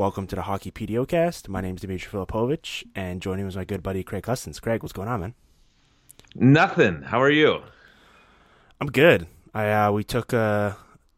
[0.00, 1.50] Welcome to the Hockey PDO cast.
[1.50, 4.58] My name is Dmitry Filipovich, and joining me is my good buddy Craig Custance.
[4.58, 5.34] Craig, what's going on, man?
[6.34, 7.02] Nothing.
[7.02, 7.60] How are you?
[8.80, 9.26] I'm good.
[9.52, 10.72] I uh, we took uh,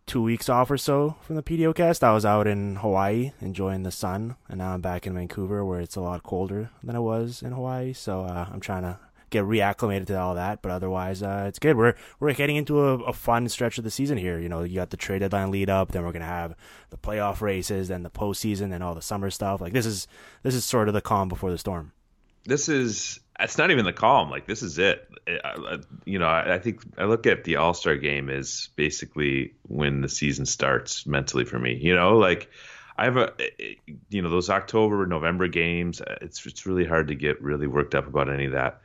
[0.07, 2.03] two weeks off or so from the PDO cast.
[2.03, 5.81] I was out in Hawaii enjoying the sun, and now I'm back in Vancouver where
[5.81, 7.93] it's a lot colder than it was in Hawaii.
[7.93, 8.99] So uh, I'm trying to
[9.33, 10.63] get reacclimated to all that.
[10.63, 11.77] But otherwise, uh, it's good.
[11.77, 14.39] We're we're getting into a, a, fun stretch of the season here.
[14.39, 16.55] You know, you got the trade deadline lead up, then we're gonna have
[16.91, 19.61] the playoff races, then the postseason, and all the summer stuff.
[19.61, 20.07] Like this is
[20.45, 21.93] this is sort of the calm before the storm.
[22.45, 24.31] This is it's not even the calm.
[24.31, 25.09] Like this is it.
[25.27, 29.55] I, you know, I, I think I look at the All Star game as basically
[29.63, 31.75] when the season starts mentally for me.
[31.75, 32.49] You know, like.
[32.95, 33.33] I have a,
[34.11, 36.03] you know, those October, November games.
[36.21, 38.82] It's it's really hard to get really worked up about any of that.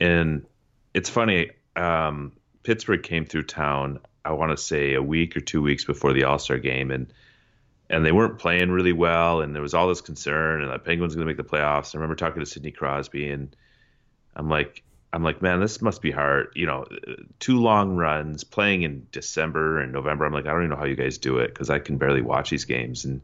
[0.00, 0.46] And
[0.94, 2.32] it's funny, um,
[2.62, 4.00] Pittsburgh came through town.
[4.24, 7.12] I want to say a week or two weeks before the All Star game, and
[7.90, 11.14] and they weren't playing really well, and there was all this concern, and the Penguins
[11.14, 11.94] going to make the playoffs.
[11.94, 13.56] I remember talking to Sidney Crosby, and
[14.36, 14.82] I'm like,
[15.12, 16.52] I'm like, man, this must be hard.
[16.54, 16.86] You know,
[17.38, 20.26] two long runs, playing in December and November.
[20.26, 22.20] I'm like, I don't even know how you guys do it because I can barely
[22.20, 23.06] watch these games.
[23.06, 23.22] And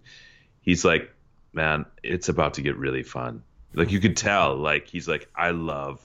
[0.63, 1.11] he's like,
[1.53, 3.43] man, it's about to get really fun.
[3.75, 6.01] Like you could tell, like he's like, I love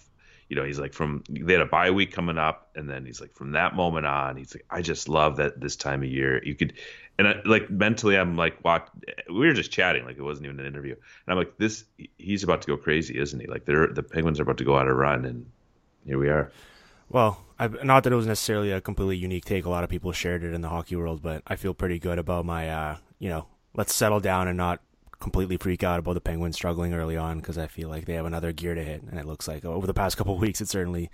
[0.49, 3.21] you know, he's like from they had a bye week coming up, and then he's
[3.21, 6.43] like from that moment on, he's like, I just love that this time of year.
[6.43, 6.73] You could,
[7.17, 8.89] and I, like mentally, I'm like, what?
[9.29, 11.85] We were just chatting, like it wasn't even an interview, and I'm like, this,
[12.17, 13.47] he's about to go crazy, isn't he?
[13.47, 15.45] Like they're the Penguins are about to go on a run, and
[16.05, 16.51] here we are.
[17.09, 19.65] Well, I, not that it was necessarily a completely unique take.
[19.65, 22.19] A lot of people shared it in the hockey world, but I feel pretty good
[22.19, 24.81] about my, uh, you know, let's settle down and not
[25.19, 28.25] completely freak out about the Penguins struggling early on because I feel like they have
[28.25, 31.09] another gear to hit, and it looks like over the past couple weeks, it certainly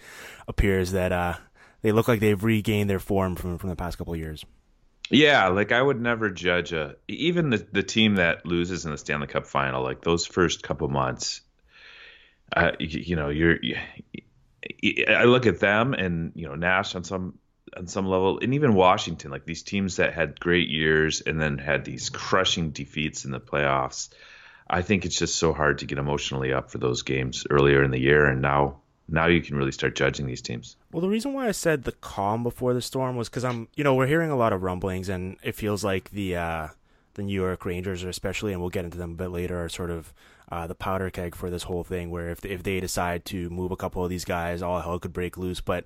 [0.47, 1.35] appears that uh,
[1.81, 4.45] they look like they've regained their form from from the past couple years.
[5.09, 8.97] Yeah, like I would never judge a even the the team that loses in the
[8.97, 9.83] Stanley Cup final.
[9.83, 11.41] Like those first couple months,
[12.55, 13.57] uh, you, you know, you're.
[13.61, 13.77] You,
[15.07, 17.37] I look at them and you know Nash on some
[17.77, 21.57] on some level, and even Washington, like these teams that had great years and then
[21.57, 24.09] had these crushing defeats in the playoffs.
[24.67, 27.91] I think it's just so hard to get emotionally up for those games earlier in
[27.91, 30.77] the year, and now now you can really start judging these teams.
[30.91, 33.83] Well, the reason why I said the calm before the storm was because I'm, you
[33.83, 36.67] know, we're hearing a lot of rumblings, and it feels like the uh,
[37.13, 39.69] the New York Rangers, are especially, and we'll get into them a bit later, are
[39.69, 40.13] sort of
[40.51, 42.09] uh, the powder keg for this whole thing.
[42.09, 45.13] Where if if they decide to move a couple of these guys, all hell could
[45.13, 45.61] break loose.
[45.61, 45.85] But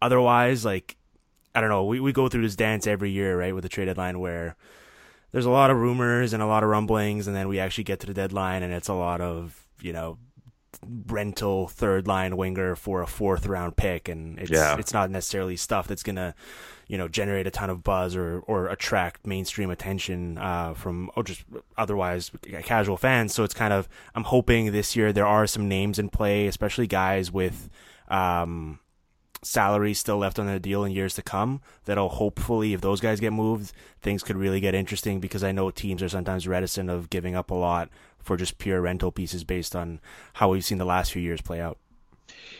[0.00, 0.96] otherwise, like
[1.54, 1.84] I don't know.
[1.84, 4.56] We we go through this dance every year, right, with the trade deadline where
[5.32, 8.00] there's a lot of rumors and a lot of rumblings, and then we actually get
[8.00, 10.18] to the deadline, and it's a lot of you know
[11.06, 14.76] rental third line winger for a fourth round pick, and it's yeah.
[14.78, 16.34] it's not necessarily stuff that's gonna
[16.86, 21.22] you know generate a ton of buzz or or attract mainstream attention uh, from or
[21.22, 21.44] just
[21.76, 22.30] otherwise
[22.62, 23.34] casual fans.
[23.34, 26.86] So it's kind of I'm hoping this year there are some names in play, especially
[26.86, 27.68] guys with.
[28.08, 28.80] Um,
[29.42, 33.20] salary still left on the deal in years to come that'll hopefully if those guys
[33.20, 33.72] get moved
[34.02, 37.50] things could really get interesting because i know teams are sometimes reticent of giving up
[37.50, 37.88] a lot
[38.18, 39.98] for just pure rental pieces based on
[40.34, 41.78] how we've seen the last few years play out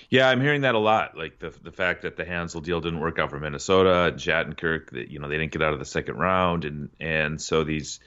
[0.08, 1.16] yeah, I'm hearing that a lot.
[1.16, 5.08] Like the the fact that the Hanzal deal didn't work out for Minnesota, Shattenkirk, that
[5.08, 8.00] you know they didn't get out of the second round, and and so these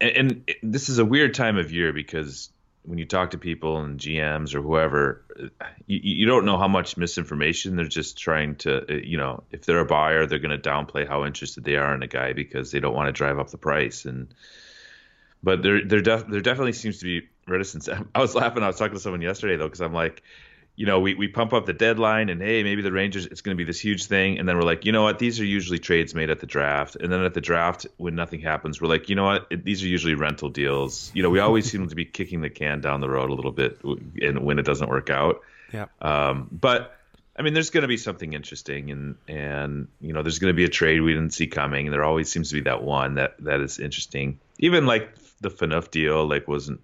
[0.00, 2.50] and, and this is a weird time of year because
[2.88, 5.22] when you talk to people and GMs or whoever,
[5.86, 9.66] you, you don't know how much misinformation they're just trying to, uh, you know, if
[9.66, 12.72] they're a buyer, they're going to downplay how interested they are in a guy because
[12.72, 14.06] they don't want to drive up the price.
[14.06, 14.32] And
[15.42, 17.90] but there there def, there definitely seems to be reticence.
[18.14, 18.62] I was laughing.
[18.62, 20.22] I was talking to someone yesterday though because I'm like,
[20.78, 23.52] you know, we, we pump up the deadline and hey, maybe the Rangers, it's going
[23.52, 24.38] to be this huge thing.
[24.38, 25.18] And then we're like, you know what?
[25.18, 26.94] These are usually trades made at the draft.
[26.94, 29.48] And then at the draft, when nothing happens, we're like, you know what?
[29.50, 31.10] It, these are usually rental deals.
[31.16, 33.50] You know, we always seem to be kicking the can down the road a little
[33.50, 35.40] bit and when it doesn't work out.
[35.72, 35.86] Yeah.
[36.00, 36.96] Um, but
[37.36, 40.56] I mean, there's going to be something interesting and, and, you know, there's going to
[40.56, 41.88] be a trade we didn't see coming.
[41.88, 44.38] And there always seems to be that one that, that is interesting.
[44.60, 46.82] Even like the Phaneuf deal, like wasn't,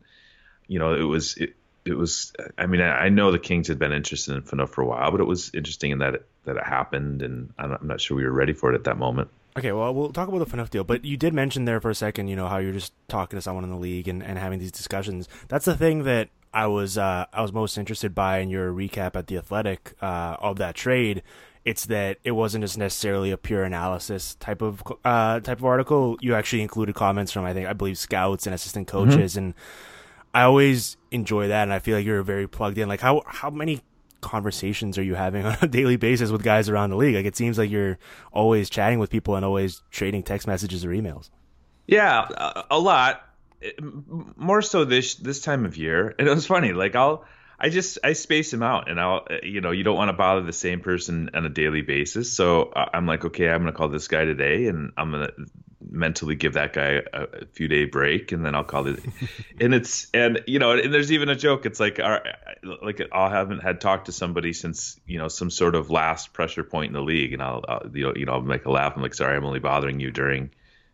[0.66, 1.54] you know, it was, it,
[1.84, 2.32] it was.
[2.56, 5.20] I mean, I, know the Kings had been interested in Phaneuf for a while, but
[5.20, 8.32] it was interesting in that it, that it happened, and I'm not sure we were
[8.32, 9.28] ready for it at that moment.
[9.56, 11.94] Okay, well, we'll talk about the Phaneuf deal, but you did mention there for a
[11.94, 14.58] second, you know, how you're just talking to someone in the league and, and having
[14.58, 15.28] these discussions.
[15.48, 19.14] That's the thing that I was uh, I was most interested by in your recap
[19.16, 21.22] at the Athletic uh, of that trade.
[21.64, 26.16] It's that it wasn't just necessarily a pure analysis type of uh, type of article.
[26.20, 29.46] You actually included comments from I think I believe scouts and assistant coaches mm-hmm.
[29.46, 29.54] and
[30.34, 32.88] I always enjoy that, and I feel like you're very plugged in.
[32.88, 33.80] Like how how many
[34.20, 37.14] conversations are you having on a daily basis with guys around the league?
[37.14, 37.98] Like it seems like you're
[38.32, 41.30] always chatting with people and always trading text messages or emails.
[41.86, 43.22] Yeah, a, lot.
[44.36, 46.72] More so this this time of year, and it was funny.
[46.72, 47.24] Like I'll.
[47.56, 50.42] I just I space him out, and I'll you know you don't want to bother
[50.42, 52.32] the same person on a daily basis.
[52.32, 55.30] So I'm like, okay, I'm gonna call this guy today, and I'm gonna
[55.90, 59.00] mentally give that guy a, a few day break and then I'll call it.
[59.60, 61.66] And it's and you know and there's even a joke.
[61.66, 62.24] It's like our
[62.82, 66.64] like I haven't had talked to somebody since you know some sort of last pressure
[66.64, 68.94] point in the league and I'll, I'll you know you know I'll make a laugh.
[68.96, 70.50] I'm like sorry I'm only bothering you during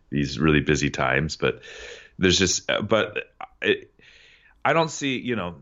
[0.09, 1.37] these really busy times.
[1.37, 1.61] But
[2.19, 3.25] there's just but
[3.61, 3.93] it,
[4.63, 5.55] I don't see you know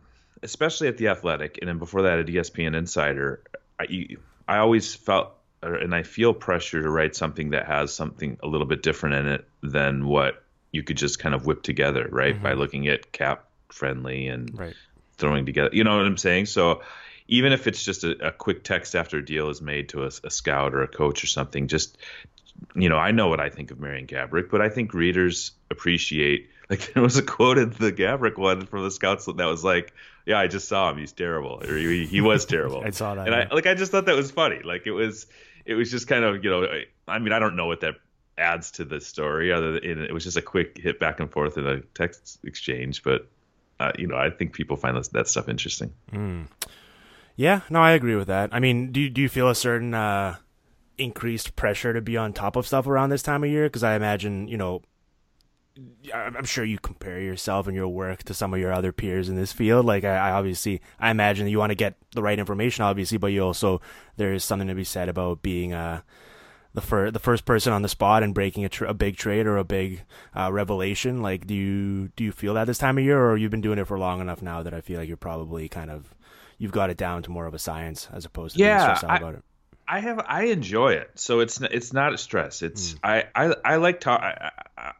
[0.43, 3.43] especially at the athletic and then before that at ESPN Insider
[3.79, 4.17] I,
[4.47, 8.67] I always felt and I feel pressure to write something that has something a little
[8.67, 12.33] bit different in it than what you could just kind of whip together, right?
[12.33, 12.43] Mm-hmm.
[12.43, 14.75] By looking at cap friendly and right.
[15.17, 15.69] throwing together.
[15.73, 16.45] You know what I'm saying?
[16.47, 16.81] So
[17.27, 20.11] even if it's just a, a quick text after a deal is made to a,
[20.23, 21.97] a, scout or a coach or something, just
[22.75, 26.49] you know, I know what I think of Marian Gaborik, but I think readers appreciate.
[26.69, 29.93] Like there was a quote in the Gaborik one from the scouts that was like,
[30.25, 30.97] "Yeah, I just saw him.
[30.97, 33.47] He's terrible, or he, he was terrible." I saw that, and yeah.
[33.49, 34.61] I like I just thought that was funny.
[34.63, 35.25] Like it was
[35.69, 36.67] it was just kind of you know
[37.07, 37.95] I mean I don't know what that
[38.37, 41.57] adds to the story other than it was just a quick hit back and forth
[41.57, 43.27] in a text exchange but
[43.79, 45.93] uh, you know I think people find that, stuff interesting.
[46.11, 46.47] Mm.
[47.35, 48.49] Yeah, no, I agree with that.
[48.51, 50.35] I mean, do do you feel a certain uh,
[50.97, 53.67] increased pressure to be on top of stuff around this time of year?
[53.67, 54.81] Because I imagine, you know,
[56.13, 59.35] I'm sure you compare yourself and your work to some of your other peers in
[59.35, 59.85] this field.
[59.85, 63.27] Like I, I obviously, I imagine you want to get the right information, obviously, but
[63.27, 63.81] you also
[64.17, 66.01] there is something to be said about being uh,
[66.73, 69.47] the first the first person on the spot and breaking a, tr- a big trade
[69.47, 70.03] or a big
[70.35, 71.21] uh, revelation.
[71.21, 73.79] Like, do you do you feel that this time of year, or you've been doing
[73.79, 76.15] it for long enough now that I feel like you're probably kind of
[76.57, 79.03] you've got it down to more of a science as opposed to yeah, being stressed
[79.05, 79.43] out I, about it.
[79.91, 82.61] I have I enjoy it, so it's it's not a stress.
[82.61, 82.99] It's mm.
[83.03, 84.21] I, I I like talk.
[84.21, 84.51] I,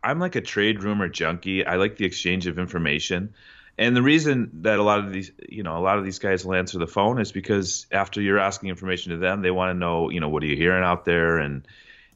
[0.03, 1.63] I'm like a trade rumor junkie.
[1.63, 3.35] I like the exchange of information,
[3.77, 6.43] and the reason that a lot of these you know a lot of these guys
[6.43, 9.75] will answer the phone is because after you're asking information to them, they want to
[9.75, 11.67] know you know what are you hearing out there and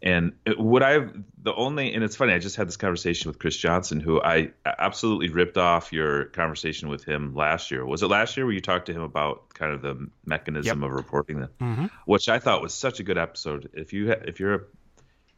[0.04, 3.56] and what I've the only and it's funny I just had this conversation with Chris
[3.56, 7.86] Johnston who I absolutely ripped off your conversation with him last year.
[7.86, 10.90] Was it last year where you talked to him about kind of the mechanism yep.
[10.90, 11.86] of reporting that, mm-hmm.
[12.06, 13.70] which I thought was such a good episode.
[13.74, 14.62] If you if you're a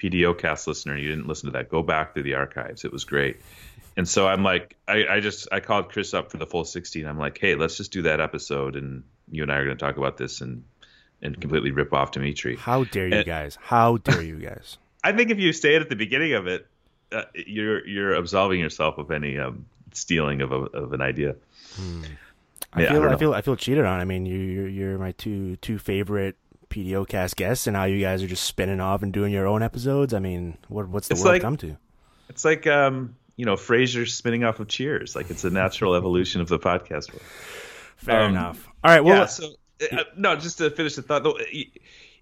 [0.02, 2.86] PDO cast listener and you didn't listen to that, go back through the archives.
[2.86, 3.38] It was great.
[3.96, 7.06] And so I'm like, I, I just I called Chris up for the full 16.
[7.06, 9.86] I'm like, hey, let's just do that episode, and you and I are going to
[9.86, 10.64] talk about this and
[11.26, 12.56] and completely rip off Dmitry.
[12.56, 13.58] How dare you and, guys?
[13.62, 14.78] How dare you guys?
[15.04, 16.68] I think if you stayed at the beginning of it,
[17.12, 21.36] uh, you're you're absolving yourself of any um, stealing of a, of an idea.
[21.76, 22.04] Hmm.
[22.74, 24.00] I yeah, feel I, I, feel I feel cheated on.
[24.00, 26.36] I mean, you you're, you're my two two favorite
[26.70, 29.64] PDO cast guests, and now you guys are just spinning off and doing your own
[29.64, 30.14] episodes.
[30.14, 31.78] I mean, what what's the it's world like, come to?
[32.30, 35.16] It's like um, you know, Frasier spinning off of Cheers.
[35.16, 37.24] Like it's a natural evolution of the podcast world.
[37.98, 38.68] Fair um, enough.
[38.84, 39.04] All right.
[39.04, 39.56] Well, yeah, so
[40.16, 41.38] no, just to finish the thought though,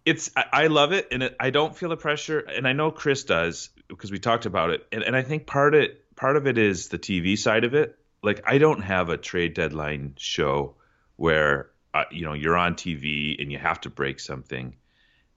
[0.05, 3.23] it's I love it and it, I don't feel the pressure, and I know Chris
[3.23, 6.47] does because we talked about it, and, and I think part of it part of
[6.47, 7.97] it is the TV side of it.
[8.21, 10.75] Like I don't have a trade deadline show
[11.15, 14.75] where uh, you know you're on TV and you have to break something.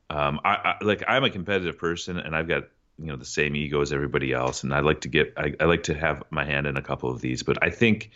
[0.08, 2.64] Um, I, I like I'm a competitive person and I've got
[2.98, 5.64] you know the same ego as everybody else, and I like to get I, I
[5.64, 7.42] like to have my hand in a couple of these.
[7.42, 8.10] But I think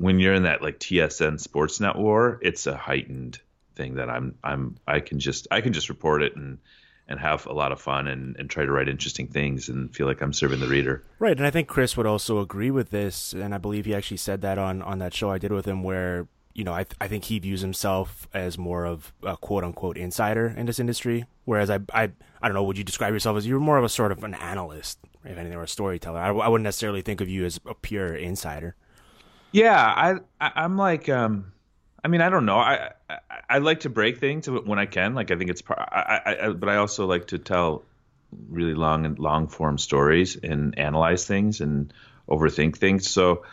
[0.00, 3.38] when you're in that like TSN Sportsnet war, it's a heightened
[3.74, 6.56] thing that I'm I'm I can just I can just report it and
[7.06, 10.06] and have a lot of fun and, and try to write interesting things and feel
[10.06, 11.04] like I'm serving the reader.
[11.18, 14.16] Right, and I think Chris would also agree with this, and I believe he actually
[14.16, 16.96] said that on on that show I did with him, where you know I th-
[16.98, 21.26] I think he views himself as more of a quote unquote insider in this industry,
[21.44, 22.04] whereas I I
[22.40, 24.32] I don't know, would you describe yourself as you're more of a sort of an
[24.32, 26.20] analyst, if anything, or a storyteller?
[26.20, 28.76] I, I wouldn't necessarily think of you as a pure insider.
[29.52, 31.52] Yeah, I, I am like um
[32.02, 32.58] I mean, I don't know.
[32.58, 35.14] I, I, I like to break things when I can.
[35.14, 37.84] Like I think it's I, I, I but I also like to tell
[38.48, 41.92] really long and long form stories and analyze things and
[42.28, 43.10] overthink things.
[43.10, 43.44] So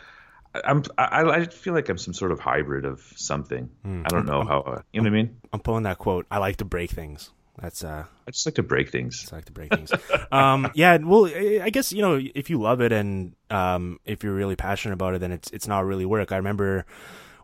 [0.54, 3.70] I'm I, I feel like I'm some sort of hybrid of something.
[3.86, 4.04] Mm.
[4.06, 5.36] I don't know I'm, how uh, you know what I mean.
[5.52, 6.26] I'm pulling that quote.
[6.30, 7.30] I like to break things.
[7.60, 8.04] That's uh.
[8.26, 9.28] I just like to break things.
[9.32, 9.92] I like to break things.
[10.30, 10.96] um, yeah.
[10.98, 14.94] Well, I guess you know if you love it and um, if you're really passionate
[14.94, 16.32] about it, then it's it's not really work.
[16.32, 16.86] I remember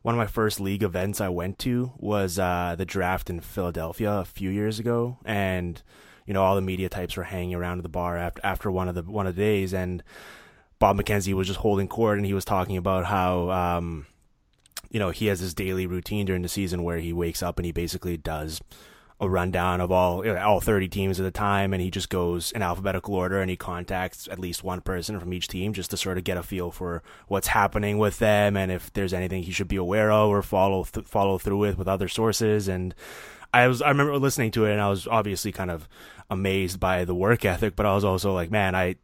[0.02, 4.12] one of my first league events I went to was uh, the draft in Philadelphia
[4.12, 5.82] a few years ago, and
[6.26, 8.88] you know all the media types were hanging around at the bar after after one
[8.88, 10.02] of the one of the days, and
[10.78, 14.06] Bob McKenzie was just holding court, and he was talking about how um,
[14.90, 17.66] you know he has this daily routine during the season where he wakes up and
[17.66, 18.60] he basically does
[19.24, 22.62] a rundown of all all 30 teams at the time and he just goes in
[22.62, 26.18] alphabetical order and he contacts at least one person from each team just to sort
[26.18, 29.68] of get a feel for what's happening with them and if there's anything he should
[29.68, 32.68] be aware of or follow th- follow through with with other sources.
[32.68, 32.94] And
[33.52, 35.88] I was I remember listening to it and I was obviously kind of
[36.30, 38.96] amazed by the work ethic but I was also like man I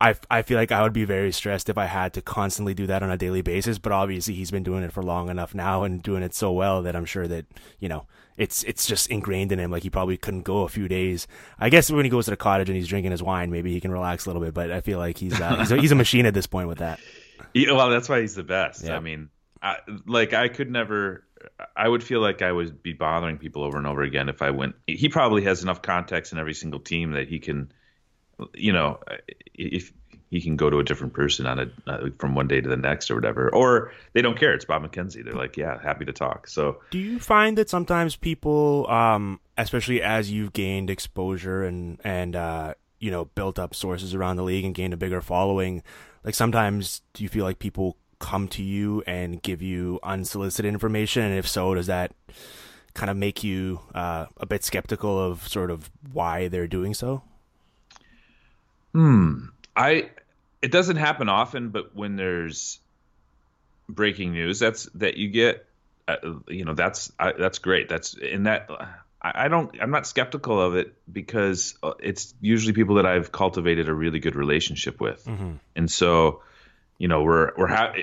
[0.00, 2.86] I, I feel like I would be very stressed if I had to constantly do
[2.86, 5.82] that on a daily basis, but obviously he's been doing it for long enough now
[5.82, 7.44] and doing it so well that I'm sure that,
[7.80, 8.06] you know,
[8.40, 9.70] it's it's just ingrained in him.
[9.70, 11.26] Like he probably couldn't go a few days.
[11.58, 13.80] I guess when he goes to the cottage and he's drinking his wine, maybe he
[13.82, 14.54] can relax a little bit.
[14.54, 16.78] But I feel like he's uh, he's, a, he's, a, machine at this point with
[16.78, 17.00] that.
[17.52, 18.84] Yeah, well, that's why he's the best.
[18.84, 18.96] Yeah.
[18.96, 19.28] I mean,
[19.62, 19.76] I,
[20.06, 21.24] like I could never.
[21.76, 24.50] I would feel like I would be bothering people over and over again if I
[24.50, 24.74] went.
[24.86, 27.72] He probably has enough context in every single team that he can,
[28.54, 28.98] you know,
[29.54, 29.92] if
[30.30, 32.76] he can go to a different person on a uh, from one day to the
[32.76, 33.52] next or whatever.
[33.52, 34.54] Or they don't care.
[34.54, 35.24] It's Bob McKenzie.
[35.24, 36.46] They're like, yeah, happy to talk.
[36.46, 42.36] So, do you find that sometimes people, um, especially as you've gained exposure and and
[42.36, 45.82] uh, you know built up sources around the league and gained a bigger following,
[46.24, 51.24] like sometimes do you feel like people come to you and give you unsolicited information,
[51.24, 52.12] and if so, does that
[52.94, 57.22] kind of make you uh, a bit skeptical of sort of why they're doing so?
[58.92, 59.46] Hmm.
[59.76, 60.10] I
[60.62, 62.80] it doesn't happen often, but when there's
[63.88, 65.66] breaking news, that's that you get,
[66.08, 66.16] uh,
[66.48, 67.88] you know, that's I, that's great.
[67.88, 68.70] That's in that.
[69.22, 69.74] I, I don't.
[69.80, 74.18] I'm not skeptical of it because uh, it's usually people that I've cultivated a really
[74.18, 75.54] good relationship with, mm-hmm.
[75.76, 76.42] and so,
[76.98, 77.94] you know, we're we're ha-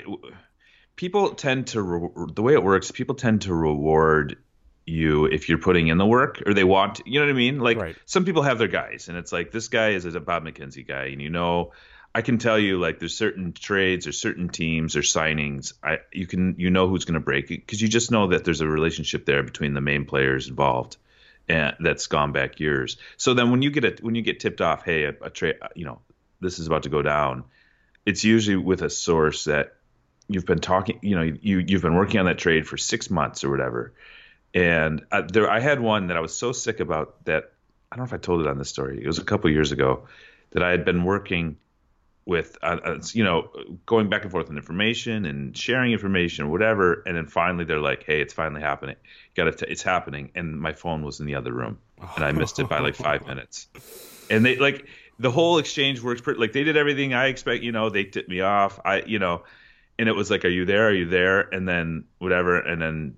[0.96, 2.92] people tend to re- the way it works.
[2.92, 4.38] People tend to reward
[4.88, 7.60] you if you're putting in the work or they want you know what I mean?
[7.60, 7.96] Like right.
[8.06, 11.06] some people have their guys and it's like this guy is a Bob McKenzie guy
[11.08, 11.74] and you know
[12.16, 16.26] I can tell you like there's certain trades or certain teams or signings I you
[16.26, 18.68] can you know who's going to break it because you just know that there's a
[18.68, 20.98] relationship there between the main players involved
[21.50, 22.98] and that's gone back years.
[23.16, 25.56] So then when you get it when you get tipped off, hey, a, a trade,
[25.62, 26.00] uh, you know,
[26.42, 27.46] this is about to go down,
[28.06, 29.76] it's usually with a source that
[30.28, 33.44] you've been talking, you know, you you've been working on that trade for six months
[33.44, 33.94] or whatever.
[34.54, 37.52] And I, there, I had one that I was so sick about that
[37.92, 39.02] I don't know if I told it on this story.
[39.02, 40.08] It was a couple years ago
[40.52, 41.58] that I had been working
[42.26, 43.50] with uh, uh, you know
[43.86, 47.80] going back and forth on information and sharing information or whatever and then finally they're
[47.80, 48.98] like hey it's finally happening.
[49.36, 50.32] You got to it's happening.
[50.36, 51.80] And my phone was in the other room
[52.16, 53.68] and i missed it by like five minutes.
[54.30, 54.88] And they like
[55.20, 58.30] the whole exchange works pretty like they did everything i expect you know they tipped
[58.30, 59.44] me off i you know
[60.00, 60.90] and it was like are you there?
[60.90, 61.42] Are you there?
[61.42, 63.16] And then whatever and then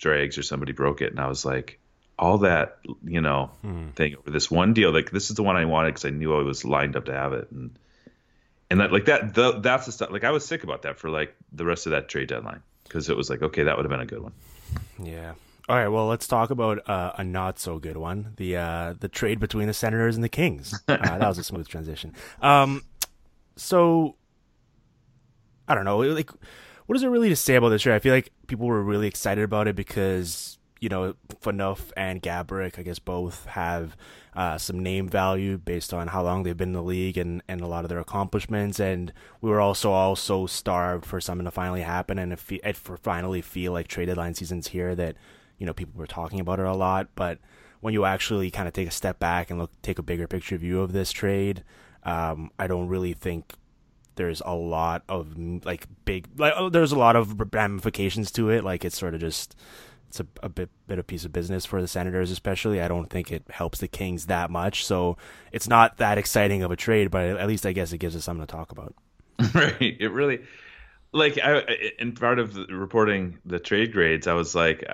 [0.00, 1.10] Dreger or somebody broke it.
[1.10, 1.78] And i was like
[2.18, 3.88] all that you know hmm.
[3.90, 6.36] thing over this one deal like this is the one i wanted because i knew
[6.36, 7.50] i was lined up to have it.
[7.50, 7.78] And
[8.70, 11.10] and that like that the, that's the stuff like i was sick about that for
[11.10, 13.90] like the rest of that trade deadline because it was like okay that would have
[13.90, 14.32] been a good one.
[15.02, 15.34] Yeah.
[15.68, 19.08] All right well let's talk about uh, a not so good one the uh, the
[19.08, 20.78] trade between the senators and the kings.
[20.88, 22.12] Uh, that was a smooth transition.
[22.40, 22.82] Um
[23.56, 24.16] so
[25.68, 26.30] i don't know like
[26.86, 29.08] what is it really to say about this trade i feel like people were really
[29.08, 33.96] excited about it because you know Phaneuf and Gaborik i guess both have
[34.34, 37.60] uh, some name value based on how long they've been in the league and, and
[37.60, 38.80] a lot of their accomplishments.
[38.80, 43.42] And we were also all so starved for something to finally happen and for finally
[43.42, 45.16] feel like trade deadline seasons here that,
[45.58, 47.08] you know, people were talking about it a lot.
[47.14, 47.38] But
[47.80, 50.56] when you actually kind of take a step back and look, take a bigger picture
[50.56, 51.62] view of this trade,
[52.04, 53.52] um, I don't really think
[54.16, 58.64] there's a lot of like big like oh, there's a lot of ramifications to it.
[58.64, 59.56] Like it's sort of just
[60.08, 62.80] it's a, a bit bit of piece of business for the Senators, especially.
[62.80, 65.16] I don't think it helps the Kings that much, so
[65.52, 67.10] it's not that exciting of a trade.
[67.10, 68.94] But at least I guess it gives us something to talk about.
[69.54, 69.96] right.
[69.98, 70.40] It really
[71.12, 71.62] like I
[71.98, 74.84] in part of reporting the trade grades, I was like,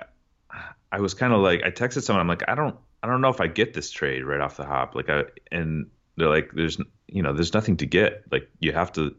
[0.91, 2.21] I was kind of like I texted someone.
[2.21, 4.65] I'm like, I don't I don't know if I get this trade right off the
[4.65, 4.95] hop.
[4.95, 8.23] Like I and they're like, there's you know, there's nothing to get.
[8.31, 9.15] Like you have to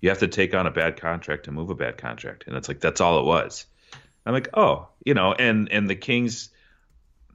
[0.00, 2.68] you have to take on a bad contract to move a bad contract, and it's
[2.68, 3.66] like that's all it was.
[4.24, 6.50] I'm like, oh, you know, and and the Kings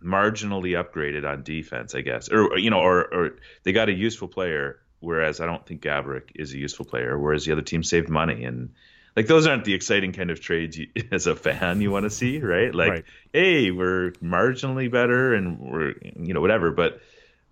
[0.03, 4.27] marginally upgraded on defense, I guess, or you know, or or they got a useful
[4.27, 8.09] player, whereas I don't think Gaborik is a useful player, whereas the other team saved
[8.09, 8.71] money and.
[9.17, 12.09] Like those aren't the exciting kind of trades you, as a fan you want to
[12.09, 12.75] see, right?
[12.75, 13.05] Like, right.
[13.31, 16.99] hey, we're marginally better and we're you know whatever, but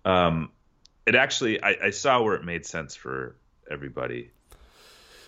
[0.04, 0.50] um,
[1.06, 3.36] it actually I, I saw where it made sense for
[3.70, 4.30] everybody.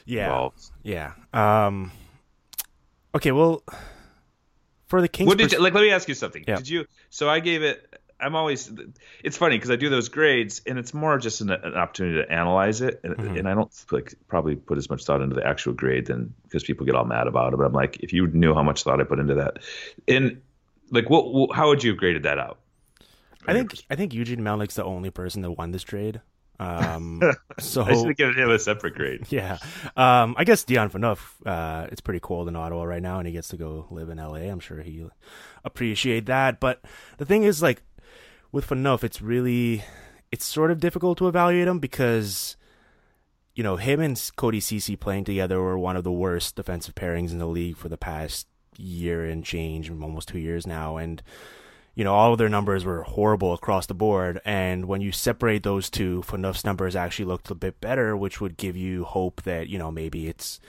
[0.04, 0.62] Yeah, involved.
[0.84, 1.12] yeah.
[1.32, 1.90] Um,
[3.14, 3.62] okay, well,
[4.86, 5.74] for the Kings, what did you, like?
[5.74, 6.44] Let me ask you something.
[6.46, 6.56] Yeah.
[6.56, 6.86] Did you?
[7.10, 8.00] So I gave it.
[8.20, 8.70] I'm always.
[9.24, 12.30] It's funny because I do those grades, and it's more just an, an opportunity to
[12.32, 13.38] analyze it, and, Mhm.
[13.40, 16.62] and I don't like probably put as much thought into the actual grade than because
[16.62, 17.56] people get all mad about it.
[17.56, 19.58] But I'm like, if you knew how much thought I put into that,
[20.08, 20.40] and
[20.90, 21.34] like, what?
[21.34, 22.58] what how would you have graded that out?
[23.48, 26.20] I think I think Eugene Melnyk's the only person that won this trade.
[26.58, 27.20] Um,
[27.58, 29.26] so I should have given him a separate grade.
[29.30, 29.58] yeah,
[29.96, 31.18] um, I guess Dion Phaneuf.
[31.44, 34.18] Uh, it's pretty cold in Ottawa right now, and he gets to go live in
[34.18, 34.34] LA.
[34.36, 35.06] I'm sure he
[35.64, 36.60] appreciate that.
[36.60, 36.82] But
[37.18, 37.82] the thing is, like
[38.52, 39.84] with Phaneuf, it's really
[40.32, 42.56] it's sort of difficult to evaluate him because
[43.54, 47.30] you know him and Cody Cece playing together were one of the worst defensive pairings
[47.30, 48.46] in the league for the past
[48.78, 51.22] year and change, almost two years now, and
[51.96, 54.38] you know, all of their numbers were horrible across the board.
[54.44, 58.58] And when you separate those two, Phaneuf's numbers actually looked a bit better, which would
[58.58, 60.60] give you hope that, you know, maybe it's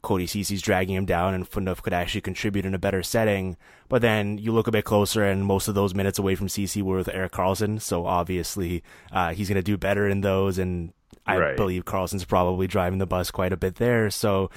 [0.00, 3.56] Cody Cece's dragging him down and Phaneuf could actually contribute in a better setting.
[3.88, 6.82] But then you look a bit closer and most of those minutes away from Cece
[6.82, 7.80] were with Erik Karlsson.
[7.80, 10.56] So obviously, uh, he's going to do better in those.
[10.56, 10.92] And
[11.26, 11.56] I Right.
[11.56, 14.08] believe Karlsson's probably driving the bus quite a bit there.
[14.08, 14.50] So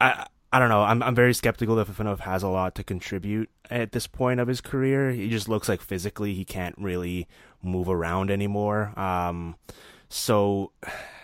[0.00, 0.84] I, I don't know.
[0.84, 4.48] I'm I'm very skeptical that Phaneuf has a lot to contribute at this point of
[4.48, 5.10] his career.
[5.10, 7.28] He just looks like physically he can't really
[7.62, 8.98] move around anymore.
[8.98, 9.56] Um,
[10.08, 10.72] so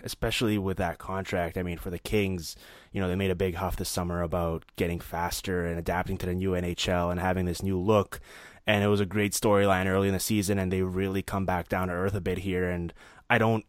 [0.03, 2.57] especially with that contract, I mean, for the Kings,
[2.92, 6.27] you know, they made a big huff this summer about getting faster and adapting to
[6.27, 8.21] the new NHL and having this new look.
[8.66, 11.71] And it was a great storyline early in the season, and they really come back
[11.71, 12.68] down to earth a bit here.
[12.68, 12.92] And
[13.31, 13.64] I don't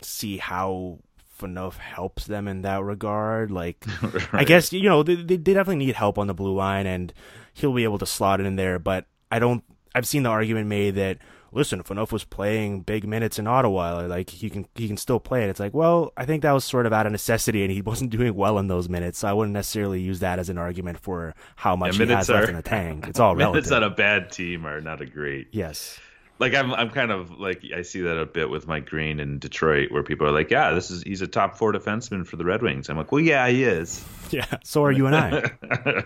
[0.00, 1.00] see how
[1.38, 3.50] Phaneuf helps them in that regard.
[3.50, 3.84] Like,
[4.32, 7.12] I guess you know they, they definitely need help on the blue line, and
[7.52, 8.78] he'll be able to slot it in there.
[8.78, 9.64] But I don't.
[9.94, 11.18] I've seen the argument made that
[11.52, 15.44] listen, if was playing big minutes in Ottawa, like he can he can still play
[15.44, 15.50] it.
[15.50, 18.10] It's like, well, I think that was sort of out of necessity, and he wasn't
[18.10, 19.20] doing well in those minutes.
[19.20, 22.28] So I wouldn't necessarily use that as an argument for how much he minutes has
[22.30, 23.06] left are- in the tank.
[23.08, 23.72] It's all Minutes relative.
[23.72, 25.48] on a bad team are not a great.
[25.52, 25.98] yes.
[26.38, 29.38] Like I'm, I'm kind of like I see that a bit with Mike Green in
[29.38, 32.44] Detroit, where people are like, "Yeah, this is he's a top four defenseman for the
[32.44, 34.46] Red Wings." I'm like, "Well, yeah, he is." Yeah.
[34.64, 35.30] So are you and I.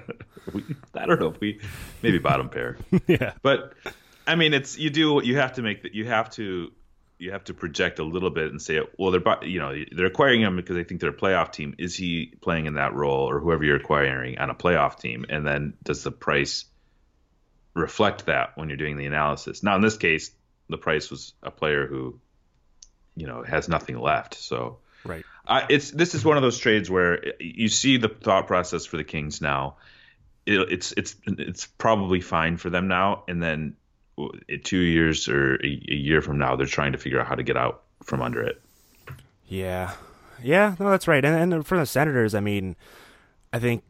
[0.53, 0.63] we,
[0.95, 1.61] I don't know if we
[2.03, 3.33] maybe bottom pair, yeah.
[3.41, 3.73] but
[4.27, 6.71] I mean, it's you do you have to make that you have to
[7.19, 10.43] you have to project a little bit and say, well, they're you know they're acquiring
[10.43, 11.75] him because they think they're a playoff team.
[11.79, 15.25] Is he playing in that role, or whoever you're acquiring on a playoff team?
[15.29, 16.67] And then does the price
[17.75, 19.63] reflect that when you're doing the analysis?
[19.63, 20.31] Now, in this case,
[20.69, 22.19] the price was a player who
[23.17, 24.79] you know has nothing left, so.
[25.05, 25.25] Right.
[25.47, 28.99] I, it's this is one of those trades where you see the thought process for
[28.99, 29.77] the Kings now.
[30.45, 33.77] It, it's it's it's probably fine for them now, and then
[34.65, 37.43] two years or a, a year from now, they're trying to figure out how to
[37.43, 38.61] get out from under it.
[39.47, 39.93] Yeah,
[40.43, 41.25] yeah, no, that's right.
[41.25, 42.77] And and for the Senators, I mean,
[43.53, 43.83] I think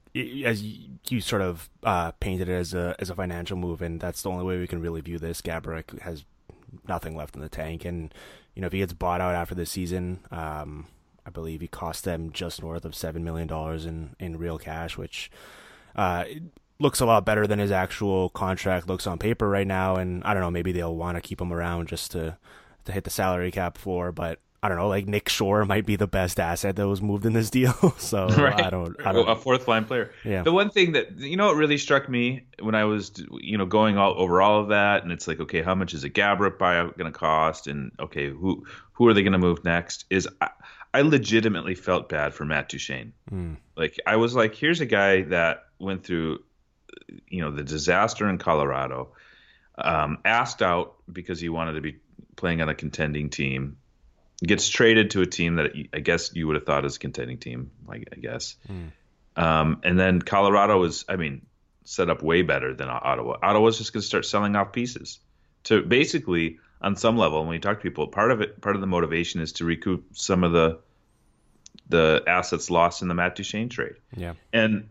[0.45, 4.23] as you sort of uh, painted it as a as a financial move, and that's
[4.23, 5.41] the only way we can really view this.
[5.41, 6.25] Gaborik has
[6.87, 8.13] nothing left in the tank, and
[8.55, 10.87] you know if he gets bought out after this season, um,
[11.27, 14.97] I believe he cost them just north of seven million dollars in in real cash,
[14.97, 15.31] which
[15.97, 16.25] uh,
[16.79, 19.97] looks a lot better than his actual contract looks on paper right now.
[19.97, 22.39] And I don't know, maybe they'll want to keep him around just to
[22.85, 24.41] to hit the salary cap floor, but.
[24.63, 27.33] I don't know, like Nick Shore might be the best asset that was moved in
[27.33, 27.75] this deal.
[27.99, 30.11] So I don't, I don't, a fourth line player.
[30.25, 30.43] Yeah.
[30.43, 33.67] The one thing that you know, what really struck me when I was you know
[33.67, 36.59] going all over all of that, and it's like, okay, how much is a Gaborik
[36.59, 40.05] buyout going to cost, and okay, who who are they going to move next?
[40.11, 40.51] Is I,
[40.93, 43.13] I legitimately felt bad for Matt Duchene.
[43.31, 43.57] Mm.
[43.77, 46.43] Like I was like, here's a guy that went through,
[47.29, 49.13] you know, the disaster in Colorado.
[49.77, 51.99] um, asked out because he wanted to be
[52.37, 53.77] playing on a contending team.
[54.43, 57.39] Gets traded to a team that I guess you would have thought is a contending
[57.39, 58.57] team, I, I guess.
[58.69, 58.93] Mm.
[59.43, 61.47] Um, and then Colorado was, I mean,
[61.85, 63.39] set up way better than Ottawa.
[63.43, 65.21] Ottawa's just going to start selling off pieces
[65.65, 68.81] to basically, on some level, when you talk to people, part of it, part of
[68.81, 70.81] the motivation is to recoup some of the
[71.89, 73.95] the assets lost in the Matt Duchene trade.
[74.15, 74.89] Yeah, and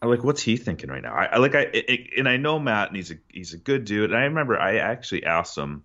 [0.00, 1.12] I like what's he thinking right now?
[1.12, 3.84] I, I like I it, and I know Matt, and he's a he's a good
[3.84, 4.10] dude.
[4.10, 5.84] And I remember I actually asked him,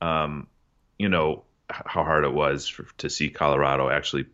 [0.00, 0.46] um,
[0.98, 4.26] you know, how hard it was for, to see Colorado actually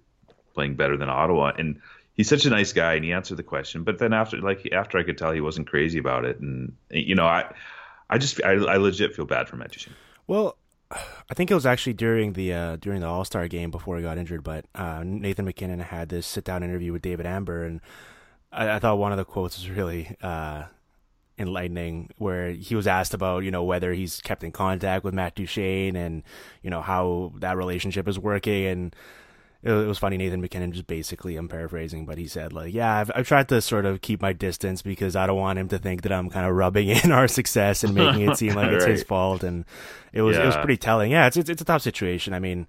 [0.55, 1.81] playing better than Ottawa, and
[2.15, 3.85] he's such a nice guy, and he answered the question.
[3.85, 7.15] But then after like after I could tell he wasn't crazy about it, and you
[7.15, 7.53] know I
[8.09, 9.95] I just I, I legit feel bad for Matt Duchene.
[10.27, 10.57] Well,
[10.91, 14.03] I think it was actually during the uh, during the All Star game before he
[14.03, 14.43] got injured.
[14.43, 17.81] But uh, Nathan MacKinnon had this sit down interview with David Amber, and
[18.53, 20.65] I, I thought one of the quotes was really uh,
[21.39, 25.35] enlightening, where he was asked about you know whether he's kept in contact with Matt
[25.35, 26.23] Duchene and
[26.63, 28.97] you know how that relationship is working and
[29.65, 30.19] it, was funny.
[30.19, 33.63] Nathan MacKinnon just basically, I'm paraphrasing, but he said like, yeah, I've, I've tried to
[33.63, 36.47] sort of keep my distance because I don't want him to think that I'm kind
[36.47, 39.43] of rubbing in our success and making it seem like it's his fault.
[39.43, 39.65] And
[40.13, 40.43] it was, yeah.
[40.43, 41.13] it was pretty telling.
[41.13, 41.27] Yeah.
[41.27, 42.35] It's, it's, it's a tough situation.
[42.35, 42.67] I mean,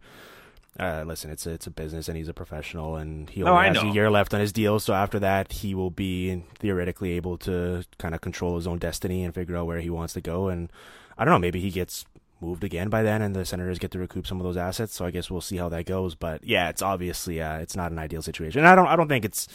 [0.79, 3.77] uh, listen, it's a, it's a business and he's a professional and he only has
[3.91, 4.79] a year left on his deal.
[4.79, 9.23] So after that, he will be theoretically able to kind of control his own destiny
[9.23, 10.49] and figure out where he wants to go.
[10.49, 10.71] And
[11.17, 12.05] I don't know, maybe he gets
[12.41, 14.93] moved again by then, and the Senators get to recoup some of those assets.
[14.93, 16.13] So I guess we'll see how that goes.
[16.13, 18.59] But yeah, it's obviously uh, it's not an ideal situation.
[18.59, 19.47] And I don't I don't think it's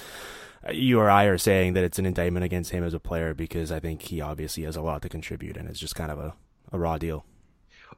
[0.66, 3.34] uh, you or I are saying that it's an indictment against him as a player
[3.34, 6.18] because I think he obviously has a lot to contribute, and it's just kind of
[6.18, 6.34] a,
[6.72, 7.24] a raw deal.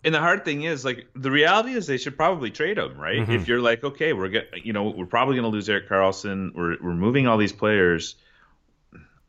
[0.05, 3.21] And the hard thing is, like, the reality is they should probably trade him, right?
[3.21, 3.33] Mm-hmm.
[3.33, 6.55] If you're like, okay, we're get, you know, we're probably going to lose Erik Karlsson.
[6.55, 8.17] We're we're moving all these players.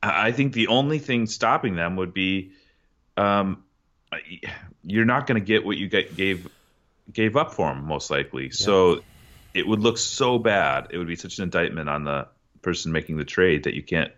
[0.02, 2.52] I think the only thing stopping them would be
[3.16, 3.64] um,
[4.84, 6.50] you're not going to get what you get, gave
[7.12, 8.46] gave up for him most likely.
[8.46, 8.52] Yeah.
[8.52, 9.04] So
[9.54, 10.88] it would look so bad.
[10.92, 12.28] It would be such an indictment on the
[12.62, 14.12] person making the trade that you can't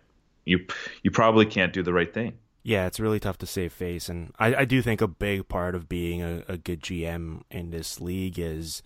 [0.44, 0.66] you
[1.02, 2.38] you probably can't do the right thing.
[2.66, 5.76] Yeah, it's really tough to save face, and I, I do think a big part
[5.76, 8.82] of being a, a good GM in this league is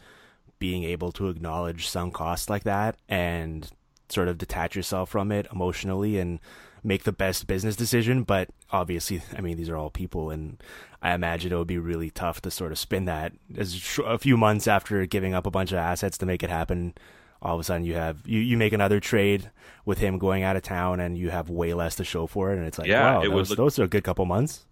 [0.58, 3.70] being able to acknowledge some costs like that and
[4.10, 6.40] sort of detach yourself from it emotionally and
[6.84, 8.22] make the best business decision.
[8.22, 10.62] But obviously, I mean, these are all people, and
[11.00, 14.36] I imagine it would be really tough to sort of spin that as a few
[14.36, 16.92] months after giving up a bunch of assets to make it happen.
[17.42, 19.50] All of a sudden, you have you, you make another trade
[19.84, 22.58] with him going out of town, and you have way less to show for it,
[22.58, 24.64] and it's like, yeah, wow, it was, look- those are a good couple months.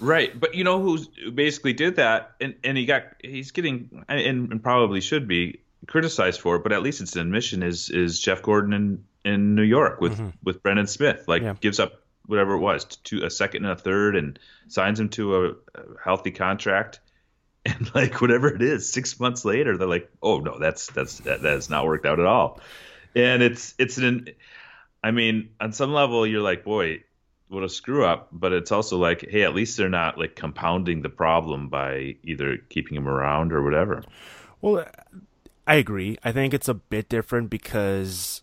[0.00, 0.98] Right, but you know who
[1.30, 6.40] basically did that, and and he got he's getting and, and probably should be criticized
[6.40, 9.62] for it, but at least it's an admission is is Jeff Gorton in in New
[9.62, 10.28] York with mm-hmm.
[10.42, 11.54] with Brendan Smith, like yeah.
[11.60, 15.36] gives up whatever it was, to a second and a third, and signs him to
[15.36, 15.54] a, a,
[16.02, 17.00] healthy contract.
[17.70, 21.42] And like whatever it is, six months later, they're like, "Oh no, that's that's that,
[21.42, 22.60] that has not worked out at all."
[23.14, 24.28] And it's it's an,
[25.02, 27.02] I mean, on some level, you're like, "Boy,
[27.48, 31.02] what a screw up!" But it's also like, "Hey, at least they're not like compounding
[31.02, 34.02] the problem by either keeping him around or whatever."
[34.60, 34.86] Well,
[35.66, 36.18] I agree.
[36.22, 38.42] I think it's a bit different because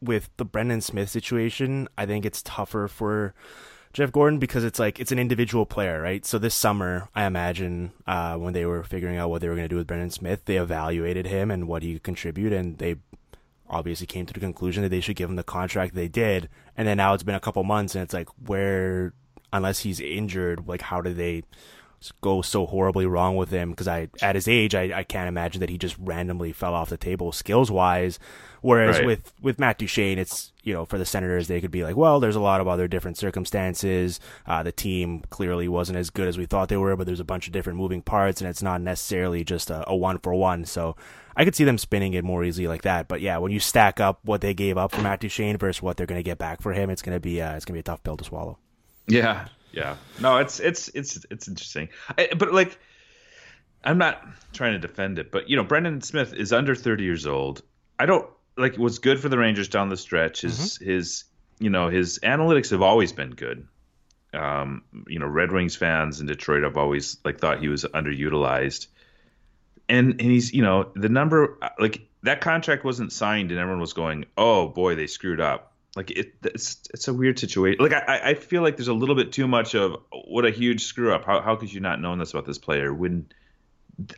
[0.00, 3.34] with the Brendan Smith situation, I think it's tougher for
[3.92, 6.24] Jeff Gorton because it's like it's an individual player, right?
[6.24, 9.64] So this summer, I imagine uh, when they were figuring out what they were going
[9.64, 12.96] to do with Brendan Smith, they evaluated him and what he could contribute, and they
[13.68, 16.48] obviously came to the conclusion that they should give him the contract they did.
[16.76, 19.12] And then now it's been a couple months, and it's like where,
[19.52, 21.42] unless he's injured, like how do they?
[22.20, 25.60] Go so horribly wrong with him because I at his age I, I can't imagine
[25.60, 28.18] that he just randomly fell off the table skills wise.
[28.62, 29.06] Whereas right.
[29.06, 32.20] with with Matt Duchene, it's you know for the Senators they could be like, well,
[32.20, 34.20] there's a lot of other different circumstances.
[34.46, 37.24] Uh, the team clearly wasn't as good as we thought they were, but there's a
[37.24, 40.66] bunch of different moving parts, and it's not necessarily just a, a one for one.
[40.66, 40.94] So
[41.36, 43.08] I could see them spinning it more easily like that.
[43.08, 45.96] But yeah, when you stack up what they gave up for Matt Duchene versus what
[45.96, 47.78] they're going to get back for him, it's going to be uh, it's going to
[47.78, 48.58] be a tough pill to swallow.
[49.08, 49.96] Yeah, yeah.
[50.20, 51.88] No, it's it's it's it's interesting.
[52.16, 52.78] I, but like,
[53.84, 57.26] I'm not trying to defend it, but you know, Brendan Smith is under 30 years
[57.26, 57.62] old.
[57.98, 60.42] I don't like was good for the Rangers down the stretch.
[60.42, 60.90] His mm-hmm.
[60.90, 61.24] his
[61.58, 63.66] you know his analytics have always been good.
[64.32, 68.86] Um, you know, Red Wings fans in Detroit have always like thought he was underutilized.
[69.88, 73.92] And and he's you know the number like that contract wasn't signed and everyone was
[73.92, 77.82] going oh boy they screwed up like it, it's it's a weird situation.
[77.82, 80.84] Like I, I feel like there's a little bit too much of what a huge
[80.84, 81.24] screw up.
[81.24, 82.92] How how could you not know this about this player?
[82.94, 83.26] When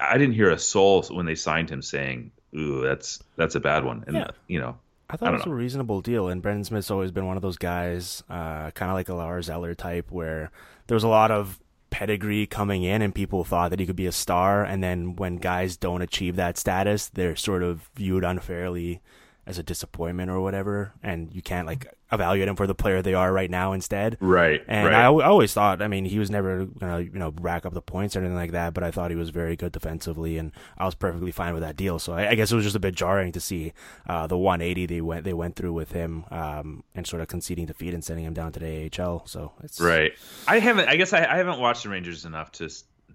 [0.00, 3.84] I didn't hear a soul when they signed him saying, "Ooh, that's that's a bad
[3.84, 4.30] one." And yeah.
[4.48, 5.52] you know, I thought I it was know.
[5.52, 6.28] a reasonable deal.
[6.28, 9.48] And Brendan Smith's always been one of those guys, uh, kind of like a Lars
[9.48, 10.50] Eller type, where
[10.86, 11.58] there was a lot of
[11.88, 15.36] pedigree coming in and people thought that he could be a star and then when
[15.36, 19.02] guys don't achieve that status they're sort of viewed unfairly
[19.46, 23.14] as a disappointment or whatever and you can't like evaluate them for the player they
[23.14, 24.18] are right now instead.
[24.20, 24.62] Right.
[24.68, 24.94] And right.
[24.94, 27.82] I, I always thought, I mean, he was never gonna you know rack up the
[27.82, 30.84] points or anything like that, but I thought he was very good defensively, and I
[30.84, 31.98] was perfectly fine with that deal.
[31.98, 33.72] So I, I guess it was just a bit jarring to see
[34.06, 37.66] uh, the 180 they went they went through with him um, and sort of conceding
[37.66, 39.26] defeat and sending him down to the AHL.
[39.26, 40.12] So it's right.
[40.46, 40.88] I haven't.
[40.88, 42.68] I guess I, I haven't watched the Rangers enough to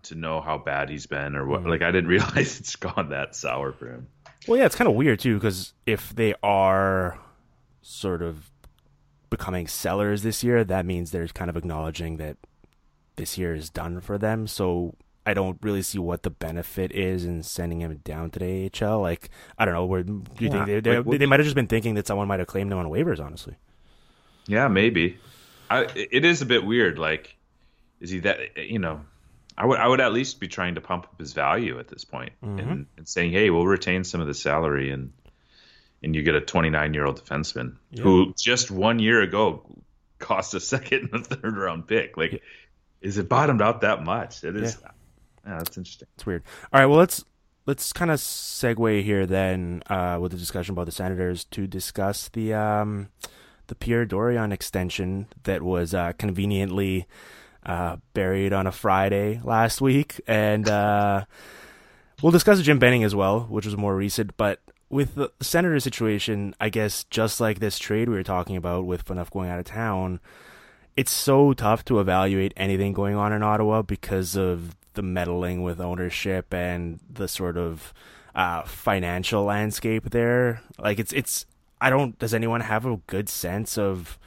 [0.03, 1.61] to know how bad he's been or what.
[1.61, 1.69] Mm-hmm.
[1.69, 4.07] Like I didn't realize it's gone that sour for him.
[4.47, 7.19] Well, yeah, it's kind of weird too because if they are
[7.81, 8.51] sort of
[9.29, 12.37] becoming sellers this year, that means they're kind of acknowledging that
[13.17, 14.47] this year is done for them.
[14.47, 18.71] So I don't really see what the benefit is in sending him down to the
[18.81, 19.01] AHL.
[19.01, 20.65] Like I don't know, where do you yeah.
[20.65, 22.77] think they they, they might have just been thinking that someone might have claimed him
[22.77, 23.19] on waivers?
[23.19, 23.55] Honestly,
[24.47, 25.17] yeah, maybe.
[25.69, 26.97] I, it is a bit weird.
[26.97, 27.35] Like,
[27.99, 28.57] is he that?
[28.57, 29.01] You know,
[29.57, 32.05] I would I would at least be trying to pump up his value at this
[32.05, 32.59] point mm-hmm.
[32.59, 35.13] and, and saying, hey, we'll retain some of the salary and
[36.03, 38.03] and you get a 29 year old defenseman yeah.
[38.03, 39.65] who just one year ago
[40.19, 42.17] cost a second and a third round pick.
[42.17, 42.39] Like, yeah.
[43.01, 44.43] is it bottomed out that much?
[44.43, 44.77] It is.
[44.81, 44.91] Yeah.
[45.45, 46.07] yeah, that's interesting.
[46.15, 46.43] It's weird.
[46.71, 47.23] All right, well let's
[47.65, 52.29] let's kind of segue here then uh, with the discussion about the Senators to discuss
[52.29, 53.09] the um,
[53.67, 57.07] the Pierre Dorion extension that was uh, conveniently
[57.67, 61.25] uh, buried on a Friday last week, and uh,
[62.21, 64.35] we'll discuss Jim Benning as well, which was more recent.
[64.37, 68.85] But with the senator situation, I guess just like this trade we were talking about
[68.85, 70.21] with Phaneuf going out of town,
[70.95, 75.79] it's so tough to evaluate anything going on in Ottawa because of the meddling with
[75.79, 77.93] ownership and the sort of
[78.33, 80.61] uh, financial landscape there.
[80.79, 81.45] Like it's it's
[81.81, 82.17] I don't.
[82.17, 84.17] Does anyone have a good sense of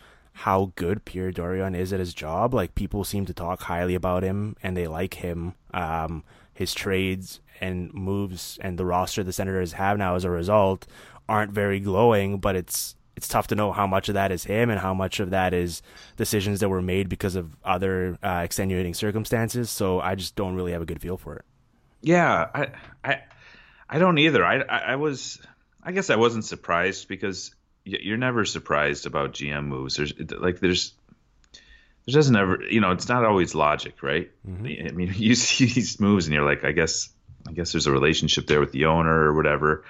[0.40, 2.55] how good Pierre Dorion is at his job?
[2.55, 5.55] Like people seem to talk highly about him and they like him.
[5.74, 6.24] Um,
[6.55, 10.87] his trades and moves and the roster the Senators have now as a result
[11.29, 14.70] aren't very glowing, but it's it's tough to know how much of that is him
[14.70, 15.83] and how much of that is
[16.16, 19.68] decisions that were made because of other uh, extenuating circumstances.
[19.68, 21.44] So I just don't really have a good feel for it.
[22.00, 22.68] Yeah, I
[23.05, 23.22] I
[23.90, 24.42] I don't either.
[24.42, 25.38] I I, I was
[25.83, 29.97] I guess I wasn't surprised because you're never surprised about GM moves.
[29.97, 30.93] There's like there's
[32.07, 34.31] there doesn't ever you know it's not always logic, right?
[34.47, 34.88] Mm-hmm.
[34.88, 37.11] I mean, you see these moves and you're like, I guess
[37.49, 39.85] I guess there's a relationship there with the owner or whatever.